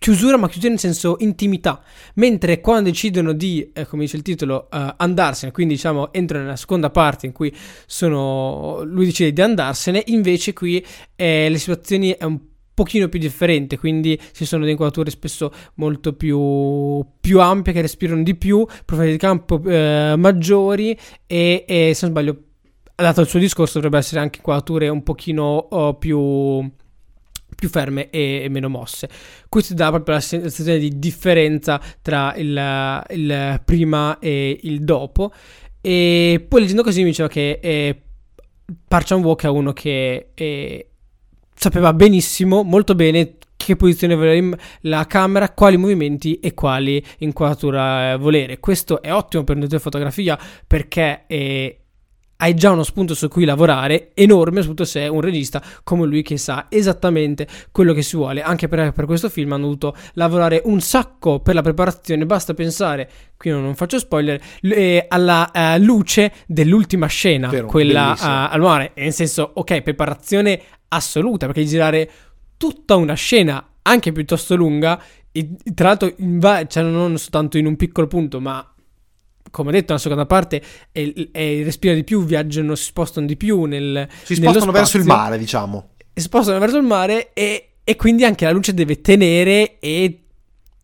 chiusura, 0.06 0.38
ma 0.38 0.48
chiusura 0.48 0.70
nel 0.70 0.80
senso 0.80 1.16
intimità. 1.22 1.82
Mentre 2.16 2.62
quando 2.62 2.92
decidono 2.92 3.34
di, 3.34 3.72
eh, 3.74 3.88
come 3.88 4.04
dice 4.04 4.18
il 4.18 4.22
titolo, 4.22 4.68
uh, 4.72 4.94
andarsene, 4.98 5.52
quindi 5.52 5.74
diciamo 5.74 6.14
entrano 6.14 6.44
nella 6.44 6.58
seconda 6.58 6.92
parte 6.92 7.26
in 7.26 7.32
cui 7.32 7.52
sono, 7.88 8.84
lui 8.84 9.06
decide 9.06 9.34
di 9.34 9.42
andarsene, 9.42 10.04
invece 10.08 10.54
qui 10.54 10.86
eh, 11.16 11.50
le 11.50 11.58
situazioni 11.58 12.12
è 12.12 12.24
un 12.24 12.40
pochino 12.76 13.10
più 13.10 13.18
differente, 13.18 13.80
quindi 13.80 14.20
ci 14.34 14.46
sono 14.46 14.60
delle 14.60 14.74
inquadrature 14.74 15.10
spesso 15.10 15.52
molto 15.76 16.14
più, 16.14 17.04
più 17.20 17.40
ampie 17.40 17.74
che 17.74 17.82
respirano 17.82 18.22
di 18.22 18.36
più, 18.36 18.64
profili 18.86 19.10
di 19.10 19.18
campo 19.18 19.60
eh, 19.64 20.14
maggiori 20.16 20.96
e, 21.26 21.66
e 21.68 21.94
se 21.96 22.06
non 22.06 22.12
sbaglio, 22.12 22.44
dato 22.94 23.22
il 23.22 23.28
suo 23.28 23.40
discorso 23.40 23.80
dovrebbe 23.80 23.98
essere 23.98 24.22
anche 24.22 24.38
inquadrature 24.38 24.88
un 24.88 25.02
pochino 25.02 25.44
oh, 25.44 25.96
più 25.96 26.64
più 27.56 27.70
ferme 27.70 28.10
e, 28.10 28.48
meno 28.50 28.70
mosse. 28.70 29.10
Questo 29.50 29.74
dà 29.74 29.90
proprio 29.90 30.16
la 30.16 30.22
sensazione 30.22 30.78
di 30.78 31.00
differenza 31.00 31.82
tra 32.02 32.36
il, 32.36 33.04
il 33.10 33.62
prima 33.64 34.20
e 34.20 34.60
il 34.64 34.84
dopo. 34.84 35.32
E 35.82 36.46
poi 36.48 36.62
leggendo 36.62 36.84
così 36.84 37.02
mi 37.02 37.10
diceva 37.10 37.30
che 37.30 37.60
eh, 37.62 38.02
Park 38.88 39.08
Chan-wook 39.08 39.44
è 39.44 39.50
uno 39.50 39.74
che 39.74 40.32
eh, 40.34 40.90
sapeva 41.54 41.94
benissimo, 41.94 42.64
molto 42.64 42.96
bene 42.96 43.38
che 43.56 43.76
posizione 43.76 44.16
volere 44.16 44.60
la 44.82 45.06
camera, 45.08 45.50
quali 45.52 45.78
movimenti 45.78 46.40
e 46.40 46.54
quali 46.54 47.04
inquadratura 47.20 48.14
eh, 48.14 48.18
volere. 48.18 48.60
Questo 48.60 49.02
è 49.02 49.12
ottimo 49.14 49.44
per 49.44 49.56
una 49.56 49.80
fotografia 49.80 50.38
perché 50.68 51.24
eh, 51.28 51.85
hai 52.38 52.54
già 52.54 52.72
uno 52.72 52.84
spunto 52.84 53.14
su 53.14 53.28
cui 53.28 53.46
lavorare 53.46 54.12
enorme, 54.14 54.62
soprattutto 54.62 54.86
se 54.86 55.02
è 55.02 55.08
un 55.08 55.22
regista 55.22 55.62
come 55.84 56.06
lui 56.06 56.22
che 56.22 56.38
sa 56.38 56.66
esattamente 56.70 57.48
quello 57.72 57.94
che 57.94 58.02
si 58.02 58.16
vuole. 58.18 58.42
Anche 58.42 58.68
per, 58.68 58.92
per 58.92 59.06
questo 59.06 59.30
film 59.30 59.54
hanno 59.54 59.64
dovuto 59.64 59.96
lavorare 60.14 60.62
un 60.66 60.82
sacco 60.82 61.40
per 61.40 61.56
la 61.56 61.62
preparazione. 61.62 62.26
Basta 62.26 62.54
pensare, 62.54 63.10
qui 63.38 63.52
non 63.52 63.76
faccio 63.76 64.00
spoiler, 64.00 64.42
eh, 64.62 65.06
alla 65.08 65.50
uh, 65.54 65.82
luce 65.82 66.34
dell'ultima 66.46 67.08
scena, 67.08 67.48
Vero, 67.48 67.68
quella 67.68 68.12
uh, 68.12 68.54
al 68.54 68.60
mare. 68.60 68.92
Nel 68.96 69.14
senso, 69.14 69.52
ok, 69.54 69.82
preparazione 69.82 70.62
assoluta 70.90 71.46
perché 71.46 71.64
girare 71.64 72.10
tutta 72.58 72.96
una 72.96 73.14
scena 73.14 73.66
anche 73.82 74.12
piuttosto 74.12 74.56
lunga. 74.56 75.02
E, 75.32 75.56
tra 75.74 75.90
l'altro, 75.90 76.14
va- 76.18 76.66
cioè 76.68 76.84
non 76.84 77.18
soltanto 77.18 77.58
in 77.58 77.66
un 77.66 77.76
piccolo 77.76 78.08
punto, 78.08 78.40
ma 78.40 78.75
come 79.56 79.72
detto, 79.72 79.86
nella 79.88 80.00
seconda 80.00 80.26
parte 80.26 80.62
e, 80.92 81.30
e 81.32 81.64
respira 81.64 81.94
di 81.94 82.04
più, 82.04 82.26
viaggiano, 82.26 82.76
si 82.76 82.84
spostano 82.84 83.26
di 83.26 83.38
più 83.38 83.64
nel 83.64 84.06
Si 84.24 84.36
spostano 84.36 84.74
verso 84.74 84.98
il 84.98 85.06
mare, 85.06 85.38
diciamo. 85.38 85.92
Si 86.14 86.24
spostano 86.24 86.60
verso 86.60 86.78
il 86.78 86.84
mare 86.84 87.32
e, 87.34 87.70
e 87.82 87.96
quindi 87.96 88.26
anche 88.26 88.44
la 88.44 88.52
luce 88.52 88.74
deve 88.74 89.00
tenere 89.00 89.80
e 89.80 90.20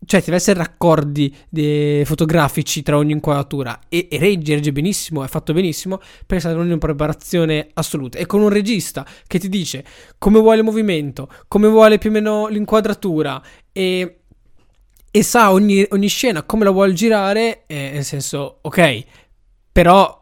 cioè 0.06 0.22
deve 0.22 0.38
essere 0.38 0.58
raccordi 0.58 1.36
de- 1.50 2.04
fotografici 2.06 2.82
tra 2.82 2.96
ogni 2.96 3.12
inquadratura. 3.12 3.78
E, 3.90 4.08
e 4.10 4.18
regge, 4.18 4.56
regge 4.56 4.72
benissimo, 4.72 5.24
è 5.24 5.28
fatto 5.28 5.52
benissimo 5.52 6.00
per 6.26 6.38
essere 6.38 6.58
una 6.58 6.78
preparazione 6.78 7.68
assoluta. 7.74 8.18
E 8.18 8.26
con 8.26 8.42
un 8.42 8.50
regista 8.50 9.06
che 9.28 9.38
ti 9.38 9.50
dice 9.50 9.84
come 10.18 10.40
vuole 10.40 10.60
il 10.60 10.64
movimento, 10.64 11.30
come 11.50 11.68
vuole 11.68 11.98
più 11.98 12.10
o 12.10 12.14
meno 12.14 12.48
l'inquadratura 12.48 13.42
e 13.74 14.21
e 15.12 15.24
sa 15.24 15.52
ogni, 15.52 15.86
ogni 15.90 16.08
scena 16.08 16.44
come 16.44 16.64
la 16.64 16.72
vuole 16.72 16.94
girare, 16.94 17.64
eh, 17.68 17.92
nel 17.94 18.06
senso, 18.06 18.60
ok, 18.62 19.04
però 19.72 20.20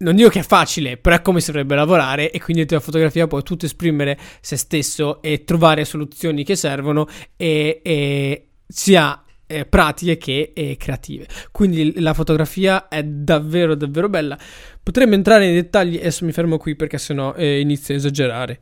non 0.00 0.16
dico 0.16 0.28
che 0.28 0.40
è 0.40 0.44
facile, 0.44 0.96
però 0.96 1.16
è 1.16 1.22
come 1.22 1.40
si 1.40 1.46
dovrebbe 1.46 1.74
lavorare 1.74 2.30
e 2.30 2.40
quindi 2.40 2.66
la 2.68 2.80
fotografia 2.80 3.26
può 3.26 3.42
tutto 3.42 3.66
esprimere 3.66 4.18
se 4.40 4.56
stesso 4.56 5.20
e 5.22 5.44
trovare 5.44 5.84
soluzioni 5.84 6.44
che 6.44 6.56
servono 6.56 7.06
e, 7.36 7.80
e 7.82 8.48
sia 8.66 9.22
eh, 9.46 9.66
pratiche 9.66 10.16
che 10.16 10.52
eh, 10.54 10.76
creative. 10.78 11.26
Quindi 11.50 12.00
la 12.00 12.14
fotografia 12.14 12.88
è 12.88 13.02
davvero 13.02 13.74
davvero 13.74 14.08
bella. 14.08 14.38
Potremmo 14.82 15.14
entrare 15.14 15.46
nei 15.46 15.54
dettagli, 15.54 15.96
adesso 15.96 16.24
mi 16.24 16.32
fermo 16.32 16.56
qui 16.56 16.76
perché 16.76 16.96
sennò 16.98 17.34
eh, 17.34 17.60
inizio 17.60 17.94
a 17.94 17.96
esagerare. 17.96 18.60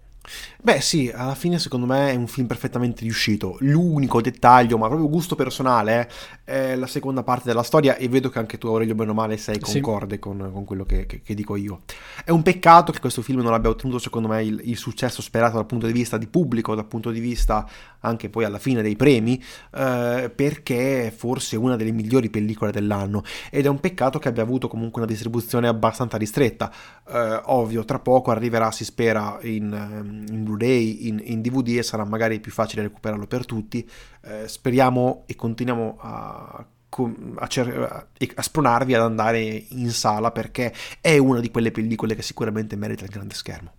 Beh 0.60 0.80
sì, 0.80 1.10
alla 1.14 1.34
fine 1.34 1.58
secondo 1.58 1.86
me 1.86 2.10
è 2.10 2.14
un 2.16 2.26
film 2.26 2.46
perfettamente 2.46 3.02
riuscito. 3.02 3.56
L'unico 3.60 4.20
dettaglio, 4.20 4.76
ma 4.76 4.88
proprio 4.88 5.08
gusto 5.08 5.34
personale, 5.34 6.10
è 6.44 6.74
la 6.74 6.86
seconda 6.86 7.22
parte 7.22 7.44
della 7.46 7.62
storia 7.62 7.96
e 7.96 8.08
vedo 8.08 8.28
che 8.28 8.38
anche 8.38 8.58
tu 8.58 8.68
Aurelio 8.68 8.94
bene 8.94 9.10
o 9.10 9.14
male 9.14 9.36
sei 9.36 9.58
concorde 9.58 10.14
sì. 10.14 10.20
con, 10.20 10.50
con, 10.52 10.64
quello 10.64 10.84
che, 10.84 11.06
che, 11.06 11.20
che, 11.22 11.34
dico 11.34 11.56
io. 11.56 11.82
È 12.24 12.30
un 12.30 12.42
peccato 12.42 12.90
che 12.90 13.00
questo 13.00 13.22
film 13.22 13.40
non 13.40 13.52
abbia 13.52 13.70
ottenuto 13.70 13.98
secondo 13.98 14.28
me 14.28 14.42
il, 14.42 14.60
il, 14.64 14.76
successo 14.76 15.22
sperato 15.22 15.56
dal 15.56 15.66
punto 15.66 15.86
di 15.86 15.92
vista 15.92 16.18
di 16.18 16.26
pubblico, 16.26 16.74
dal 16.74 16.86
punto 16.86 17.10
di 17.10 17.20
vista 17.20 17.68
anche 18.00 18.28
poi 18.28 18.44
alla 18.44 18.58
fine 18.58 18.82
dei 18.82 18.96
premi, 18.96 19.42
eh, 19.74 20.30
perché 20.34 21.06
è 21.06 21.10
forse 21.10 21.56
una 21.56 21.76
delle 21.76 21.92
migliori 21.92 22.30
pellicole 22.30 22.72
dell'anno 22.72 23.22
ed 23.50 23.66
è 23.66 23.68
un 23.68 23.80
peccato 23.80 24.18
che 24.18 24.28
abbia 24.28 24.42
avuto 24.42 24.68
comunque 24.68 25.02
una 25.02 25.10
distribuzione 25.10 25.68
abbastanza 25.68 26.16
ristretta. 26.16 26.72
Eh, 27.08 27.40
ovvio, 27.46 27.84
tra 27.84 27.98
poco 27.98 28.30
arriverà, 28.30 28.70
si 28.70 28.84
spera, 28.84 29.38
in 29.42 29.72
ehm, 29.72 30.17
in 30.28 30.44
Blu-ray, 30.44 31.08
in, 31.08 31.20
in, 31.22 31.40
DVD 31.40 31.78
e 31.78 31.82
sarà 31.82 32.04
magari 32.04 32.40
più 32.40 32.52
facile 32.52 32.82
recuperarlo 32.82 33.26
per 33.26 33.44
tutti. 33.44 33.88
Eh, 34.22 34.48
speriamo 34.48 35.24
e 35.26 35.36
continuiamo 35.36 35.96
a, 36.00 36.66
a, 37.36 37.46
cer- 37.46 38.06
a 38.34 38.42
spronarvi 38.42 38.94
ad 38.94 39.02
andare 39.02 39.40
in 39.68 39.90
sala 39.90 40.30
perché 40.30 40.72
è 41.00 41.16
una 41.18 41.40
di 41.40 41.50
quelle 41.50 41.70
pellicole 41.70 42.14
che 42.14 42.22
sicuramente 42.22 42.76
merita 42.76 43.04
il 43.04 43.10
grande 43.10 43.34
schermo. 43.34 43.72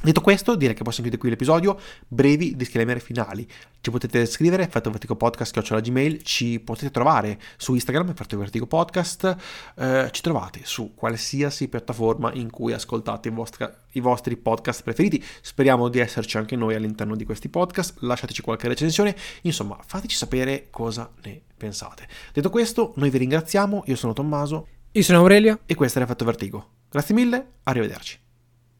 Detto 0.00 0.20
questo, 0.20 0.54
direi 0.54 0.76
che 0.76 0.84
possiamo 0.84 1.08
chiudere 1.08 1.18
qui 1.18 1.28
l'episodio. 1.28 1.76
Brevi 2.06 2.54
disclaimer 2.54 3.00
finali. 3.00 3.46
Ci 3.80 3.90
potete 3.90 4.26
scrivere, 4.26 4.62
Effetto 4.62 4.90
Vertigo 4.90 5.16
Podcast, 5.16 5.52
che 5.52 5.58
ho 5.58 5.74
la 5.74 5.80
Gmail. 5.80 6.22
Ci 6.22 6.60
potete 6.60 6.92
trovare 6.92 7.40
su 7.56 7.74
Instagram, 7.74 8.10
Effetto 8.10 8.38
Vertigo 8.38 8.68
Podcast. 8.68 9.36
Eh, 9.76 10.08
ci 10.12 10.22
trovate 10.22 10.60
su 10.62 10.94
qualsiasi 10.94 11.66
piattaforma 11.66 12.32
in 12.34 12.48
cui 12.48 12.72
ascoltate 12.72 13.26
i 13.26 13.32
vostri, 13.32 13.66
i 13.92 14.00
vostri, 14.00 14.36
podcast 14.36 14.84
preferiti. 14.84 15.22
Speriamo 15.40 15.88
di 15.88 15.98
esserci 15.98 16.36
anche 16.36 16.54
noi 16.54 16.76
all'interno 16.76 17.16
di 17.16 17.24
questi 17.24 17.48
podcast. 17.48 17.96
Lasciateci 17.98 18.40
qualche 18.40 18.68
recensione. 18.68 19.16
Insomma, 19.42 19.76
fateci 19.84 20.14
sapere 20.14 20.68
cosa 20.70 21.10
ne 21.24 21.42
pensate. 21.56 22.06
Detto 22.32 22.50
questo, 22.50 22.92
noi 22.96 23.10
vi 23.10 23.18
ringraziamo. 23.18 23.82
Io 23.86 23.96
sono 23.96 24.12
Tommaso. 24.12 24.68
Io 24.92 25.02
sono 25.02 25.18
Aurelio. 25.18 25.58
E 25.66 25.74
questo 25.74 25.98
è 25.98 26.02
Effetto 26.02 26.24
Vertigo. 26.24 26.68
Grazie 26.88 27.14
mille, 27.16 27.46
arrivederci. 27.64 28.26